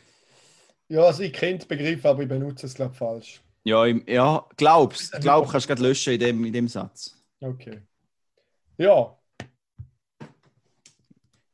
[0.90, 3.42] Ja, also ich kenne den Begriff, aber ich benutze es, glaube ich, falsch.
[3.64, 5.14] Ja, im, ja glaubst.
[5.22, 7.18] Glaub, kannst du gerade löschen in dem, in dem Satz.
[7.40, 7.82] Okay.
[8.78, 9.18] Ja,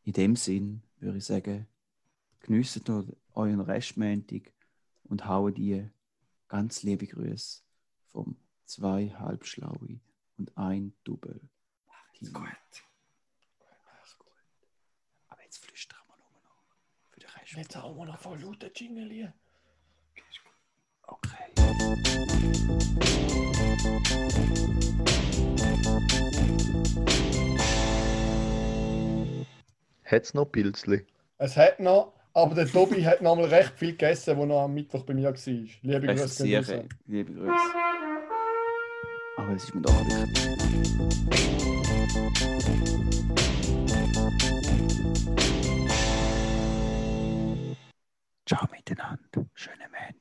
[0.03, 1.67] In dem Sinn würde ich sagen,
[2.39, 3.05] genießt noch
[3.35, 4.51] euren Restmäntig
[5.03, 5.87] und hauen die
[6.47, 7.61] ganz liebe Grüße
[8.07, 8.35] vom
[8.71, 9.99] zwei Halbschlaue
[10.37, 11.41] und ein Double.
[11.87, 12.43] Macht's gut.
[13.85, 14.31] Mach's gut.
[15.27, 16.63] Aber jetzt flüstern wir nur noch
[17.09, 17.51] für den Rest.
[17.51, 19.33] jetzt haben wir noch voll laute Jingle.
[21.03, 21.51] Okay.
[30.05, 31.05] Hat's noch Pilzli?
[31.39, 34.73] Es hat noch, aber der Tobi hat noch mal recht viel gegessen, wo noch am
[34.73, 35.33] Mittwoch bei mir war.
[35.81, 36.87] Liebe Grüße.
[37.07, 37.91] liebe Grüße.
[39.41, 40.51] Aber es ist mir doch wichtig.
[48.45, 49.47] Ciao miteinander.
[49.55, 50.20] Schöne Männer.